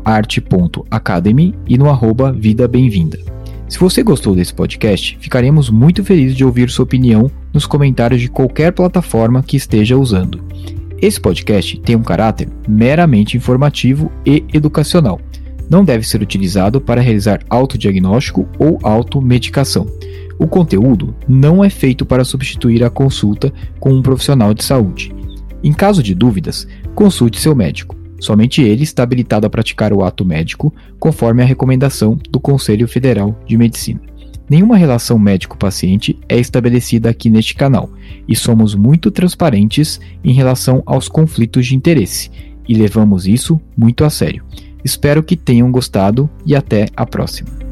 arte.academy 0.06 1.56
e 1.68 1.78
no 1.78 1.90
arroba 1.90 2.32
Vida 2.32 2.68
Bem-vinda. 2.68 3.18
Se 3.68 3.80
você 3.80 4.04
gostou 4.04 4.36
desse 4.36 4.54
podcast, 4.54 5.18
ficaremos 5.20 5.72
muito 5.72 6.04
felizes 6.04 6.38
de 6.38 6.46
ouvir 6.46 6.70
sua 6.70 6.84
opinião 6.84 7.32
nos 7.56 7.66
comentários 7.66 8.20
de 8.20 8.28
qualquer 8.28 8.74
plataforma 8.74 9.42
que 9.42 9.56
esteja 9.56 9.98
usando. 9.98 10.44
Esse 11.02 11.20
podcast 11.22 11.80
tem 11.80 11.96
um 11.96 12.04
caráter 12.04 12.50
meramente 12.68 13.38
informativo 13.38 14.12
e 14.26 14.44
educacional. 14.54 15.22
Não 15.70 15.84
deve 15.86 16.06
ser 16.06 16.22
utilizado 16.22 16.82
para 16.82 17.00
realizar 17.00 17.40
autodiagnóstico 17.50 18.46
ou 18.60 18.78
automedicação. 18.84 19.88
O 20.38 20.48
conteúdo 20.48 21.16
não 21.30 21.64
é 21.64 21.70
feito 21.70 22.06
para 22.06 22.26
substituir 22.26 22.84
a 22.84 22.90
consulta 22.90 23.54
com 23.80 23.94
um 23.94 24.02
profissional 24.02 24.54
de 24.54 24.64
saúde. 24.64 25.16
Em 25.64 25.72
caso 25.72 26.04
de 26.04 26.14
dúvidas, 26.14 26.68
consulte 26.94 27.40
seu 27.40 27.56
médico. 27.56 27.96
Somente 28.20 28.62
ele 28.62 28.84
está 28.84 29.04
habilitado 29.04 29.48
a 29.48 29.50
praticar 29.50 29.94
o 29.94 30.04
ato 30.04 30.26
médico, 30.26 30.74
conforme 31.00 31.42
a 31.42 31.46
recomendação 31.46 32.20
do 32.30 32.40
Conselho 32.40 32.88
Federal 32.88 33.38
de 33.48 33.58
Medicina. 33.58 34.02
Nenhuma 34.50 34.78
relação 34.78 35.18
médico-paciente 35.18 36.20
é 36.30 36.38
estabelecida 36.38 37.10
aqui 37.10 37.30
neste 37.30 37.56
canal 37.56 37.90
e 38.28 38.36
somos 38.36 38.76
muito 38.76 39.10
transparentes 39.10 40.00
em 40.24 40.34
relação 40.34 40.84
aos 40.86 41.08
conflitos 41.08 41.66
de 41.66 41.76
interesse 41.76 42.30
e 42.68 42.76
levamos 42.76 43.28
isso 43.28 43.60
muito 43.76 44.04
a 44.04 44.10
sério. 44.10 44.44
Espero 44.84 45.24
que 45.24 45.36
tenham 45.36 45.72
gostado 45.72 46.30
e 46.46 46.56
até 46.56 46.88
a 46.96 47.06
próxima. 47.06 47.65